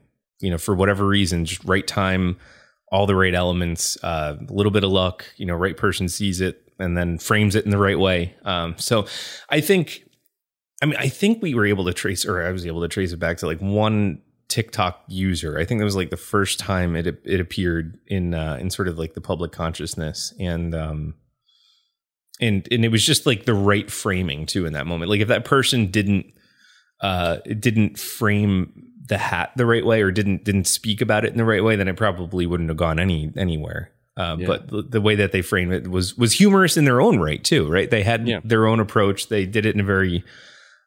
you 0.42 0.50
know, 0.50 0.59
for 0.59 0.74
whatever 0.74 1.07
reason, 1.07 1.44
just 1.44 1.64
right 1.64 1.87
time, 1.87 2.37
all 2.90 3.07
the 3.07 3.16
right 3.16 3.35
elements, 3.35 3.96
uh, 4.05 4.37
a 4.38 4.52
little 4.52 4.72
bit 4.72 4.85
of 4.85 4.90
luck, 4.90 5.24
you 5.37 5.46
know, 5.46 5.55
right 5.55 5.76
person 5.76 6.09
sees 6.09 6.40
it 6.40 6.70
and 6.78 6.96
then 6.96 7.18
frames 7.18 7.55
it 7.55 7.64
in 7.64 7.70
the 7.70 7.78
right 7.78 7.98
way. 7.98 8.35
Um, 8.44 8.74
so 8.76 9.07
I 9.48 9.61
think 9.61 10.05
I 10.83 10.87
mean, 10.87 10.96
I 10.98 11.09
think 11.09 11.40
we 11.40 11.55
were 11.55 11.64
able 11.64 11.85
to 11.85 11.92
trace, 11.92 12.26
or 12.26 12.42
I 12.42 12.50
was 12.50 12.66
able 12.66 12.83
to 12.83 12.88
trace 12.88 13.12
it 13.12 13.18
back 13.18 13.38
to 13.38 13.46
like 13.46 13.61
one 13.61 14.20
TikTok 14.48 15.05
user. 15.07 15.57
I 15.57 15.64
think 15.64 15.78
that 15.78 15.85
was 15.85 15.94
like 15.94 16.11
the 16.11 16.16
first 16.16 16.59
time 16.59 16.96
it 16.96 17.07
it 17.24 17.40
appeared 17.40 17.98
in 18.09 18.35
uh, 18.35 18.59
in 18.61 18.68
sort 18.68 18.88
of 18.88 18.98
like 18.98 19.14
the 19.14 19.20
public 19.20 19.52
consciousness, 19.52 20.35
and 20.40 20.74
um, 20.74 21.14
and 22.40 22.66
and 22.72 22.85
it 22.85 22.88
was 22.88 23.07
just 23.07 23.26
like 23.26 23.44
the 23.44 23.55
right 23.55 23.90
framing 23.90 24.44
too 24.44 24.66
in 24.66 24.72
that 24.72 24.88
moment. 24.88 25.09
Like 25.09 25.20
if 25.20 25.28
that 25.28 25.44
person 25.44 25.87
didn't 25.87 26.26
uh 27.00 27.37
didn't 27.59 27.98
frame 27.98 28.91
the 29.07 29.19
hat 29.19 29.53
the 29.57 29.67
right 29.67 29.85
way 29.85 30.03
or 30.03 30.11
didn't 30.11 30.45
didn't 30.45 30.67
speak 30.67 31.01
about 31.01 31.25
it 31.25 31.33
in 31.33 31.38
the 31.38 31.45
right 31.45 31.65
way, 31.65 31.77
then 31.77 31.88
it 31.88 31.97
probably 31.97 32.47
wouldn't 32.47 32.69
have 32.71 32.77
gone 32.77 32.99
any 32.99 33.33
anywhere. 33.37 33.91
Uh, 34.17 34.37
yeah. 34.38 34.47
But 34.47 34.69
the, 34.69 34.83
the, 34.83 35.01
way 35.01 35.15
that 35.15 35.33
they 35.33 35.41
framed 35.41 35.73
it 35.73 35.88
was 35.88 36.17
was 36.19 36.35
humorous 36.35 36.77
in 36.77 36.85
their 36.85 37.01
own 37.01 37.19
right 37.19 37.43
too, 37.43 37.67
right? 37.69 37.91
They 37.91 38.03
had 38.03 38.29
yeah. 38.29 38.41
their 38.45 38.67
own 38.67 38.79
approach. 38.79 39.29
They 39.29 39.47
did 39.47 39.65
it 39.65 39.75
in 39.75 39.81
a 39.81 39.85
very 39.85 40.23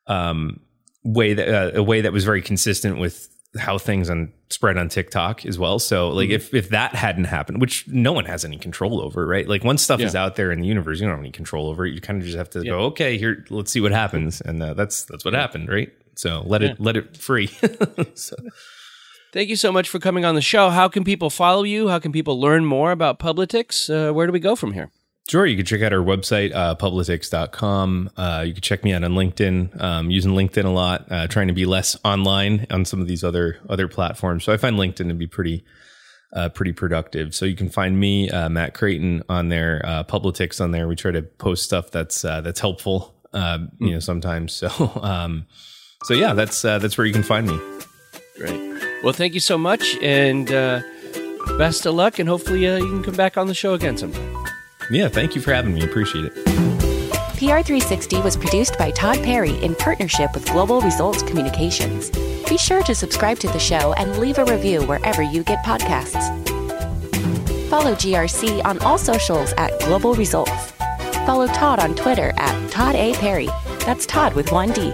um, 0.05 0.59
way 1.03 1.33
that 1.33 1.47
uh, 1.47 1.79
a 1.79 1.83
way 1.83 2.01
that 2.01 2.13
was 2.13 2.23
very 2.23 2.43
consistent 2.43 2.99
with 2.99 3.27
how 3.57 3.77
things 3.77 4.09
on 4.09 4.31
spread 4.49 4.77
on 4.77 4.89
TikTok 4.89 5.45
as 5.45 5.57
well. 5.57 5.79
So 5.79 6.09
like 6.09 6.27
mm-hmm. 6.27 6.35
if 6.35 6.53
if 6.53 6.69
that 6.69 6.93
hadn't 6.93 7.25
happened, 7.25 7.61
which 7.61 7.87
no 7.87 8.13
one 8.13 8.25
has 8.25 8.45
any 8.45 8.57
control 8.57 9.01
over, 9.01 9.25
right? 9.25 9.47
Like 9.47 9.63
once 9.63 9.81
stuff 9.81 9.99
yeah. 9.99 10.05
is 10.05 10.15
out 10.15 10.35
there 10.35 10.51
in 10.51 10.61
the 10.61 10.67
universe, 10.67 10.99
you 10.99 11.07
don't 11.07 11.15
have 11.15 11.19
any 11.19 11.31
control 11.31 11.67
over 11.67 11.85
it. 11.85 11.93
You 11.93 12.01
kind 12.01 12.19
of 12.19 12.25
just 12.25 12.37
have 12.37 12.49
to 12.51 12.59
yeah. 12.59 12.71
go, 12.71 12.79
okay, 12.81 13.17
here, 13.17 13.43
let's 13.49 13.71
see 13.71 13.81
what 13.81 13.91
happens, 13.91 14.41
and 14.41 14.61
uh, 14.61 14.73
that's 14.73 15.05
that's 15.05 15.25
what 15.25 15.33
happened, 15.33 15.69
right? 15.69 15.91
So 16.15 16.43
let 16.45 16.61
yeah. 16.61 16.71
it 16.71 16.79
let 16.79 16.97
it 16.97 17.17
free. 17.17 17.47
so. 18.13 18.35
Thank 19.33 19.49
you 19.49 19.57
so 19.57 19.71
much 19.71 19.89
for 19.89 19.99
coming 19.99 20.23
on 20.23 20.35
the 20.35 20.41
show. 20.41 20.69
How 20.69 20.87
can 20.87 21.03
people 21.03 21.29
follow 21.29 21.63
you? 21.63 21.89
How 21.89 21.99
can 21.99 22.13
people 22.13 22.39
learn 22.39 22.63
more 22.65 22.91
about 22.91 23.19
Publitics? 23.19 23.89
Uh, 23.89 24.13
where 24.13 24.25
do 24.27 24.31
we 24.31 24.39
go 24.39 24.55
from 24.55 24.71
here? 24.71 24.91
Sure. 25.27 25.45
You 25.45 25.57
can 25.57 25.65
check 25.65 25.81
out 25.81 25.91
our 25.91 25.99
website, 25.99 26.53
uh, 26.53 26.75
publitics.com. 26.75 28.11
Uh, 28.15 28.43
you 28.45 28.53
can 28.53 28.61
check 28.61 28.83
me 28.83 28.93
out 28.93 29.03
on 29.03 29.11
LinkedIn, 29.13 29.81
um, 29.81 30.11
using 30.11 30.33
LinkedIn 30.33 30.65
a 30.65 30.69
lot, 30.69 31.11
uh, 31.11 31.27
trying 31.27 31.47
to 31.47 31.53
be 31.53 31.65
less 31.65 31.97
online 32.05 32.67
on 32.69 32.85
some 32.85 33.01
of 33.01 33.07
these 33.07 33.23
other, 33.23 33.57
other 33.67 33.87
platforms. 33.87 34.43
So 34.43 34.53
I 34.53 34.57
find 34.57 34.77
LinkedIn 34.77 35.07
to 35.07 35.15
be 35.15 35.25
pretty, 35.25 35.65
uh, 36.31 36.49
pretty 36.49 36.73
productive. 36.73 37.33
So 37.33 37.45
you 37.45 37.55
can 37.55 37.69
find 37.69 37.99
me, 37.99 38.29
uh, 38.29 38.49
Matt 38.49 38.75
Krayton 38.75 39.23
on 39.27 39.49
there, 39.49 39.81
uh, 39.83 40.03
Publitics 40.03 40.61
on 40.61 40.69
there. 40.71 40.87
We 40.87 40.95
try 40.95 41.11
to 41.11 41.23
post 41.23 41.63
stuff 41.63 41.89
that's, 41.89 42.23
uh, 42.23 42.41
that's 42.41 42.59
helpful, 42.59 43.15
uh, 43.33 43.59
you 43.79 43.91
know, 43.91 43.99
sometimes. 43.99 44.53
So, 44.77 44.91
um, 45.01 45.47
so 46.05 46.13
yeah, 46.13 46.33
that's, 46.33 46.63
uh, 46.63 46.79
that's 46.79 46.97
where 46.97 47.05
you 47.05 47.13
can 47.13 47.23
find 47.23 47.47
me. 47.47 47.59
Great. 48.37 48.59
Well, 49.03 49.13
thank 49.13 49.33
you 49.33 49.39
so 49.39 49.57
much 49.57 49.95
and, 50.01 50.51
uh, 50.51 50.81
best 51.57 51.85
of 51.85 51.93
luck 51.95 52.19
and 52.19 52.27
hopefully 52.27 52.67
uh, 52.67 52.77
you 52.77 52.87
can 52.89 53.03
come 53.03 53.15
back 53.15 53.37
on 53.37 53.47
the 53.47 53.53
show 53.53 53.73
again 53.73 53.97
sometime. 53.97 54.45
Yeah, 54.91 55.07
thank 55.07 55.35
you 55.35 55.41
for 55.41 55.53
having 55.53 55.73
me. 55.73 55.83
Appreciate 55.83 56.25
it. 56.25 56.33
PR360 57.35 58.23
was 58.23 58.37
produced 58.37 58.77
by 58.77 58.91
Todd 58.91 59.21
Perry 59.23 59.61
in 59.63 59.75
partnership 59.75 60.33
with 60.33 60.45
Global 60.51 60.79
Results 60.81 61.21
Communications. 61.23 62.09
Be 62.47 62.57
sure 62.57 62.81
to 62.83 62.95
subscribe 62.95 63.39
to 63.39 63.47
the 63.47 63.59
show 63.59 63.93
and 63.93 64.17
leave 64.19 64.37
a 64.37 64.45
review 64.45 64.83
wherever 64.83 65.21
you 65.21 65.43
get 65.43 65.63
podcasts. 65.65 66.31
Follow 67.69 67.93
GRC 67.95 68.63
on 68.63 68.79
all 68.79 68.97
socials 68.97 69.53
at 69.57 69.77
Global 69.81 70.13
Results. 70.13 70.71
Follow 71.25 71.47
Todd 71.47 71.79
on 71.79 71.93
Twitter 71.95 72.31
at 72.37 72.71
Todd 72.71 72.95
A. 72.95 73.13
Perry. 73.15 73.49
That's 73.79 74.05
Todd 74.05 74.33
with 74.33 74.51
one 74.51 74.71
D. 74.71 74.93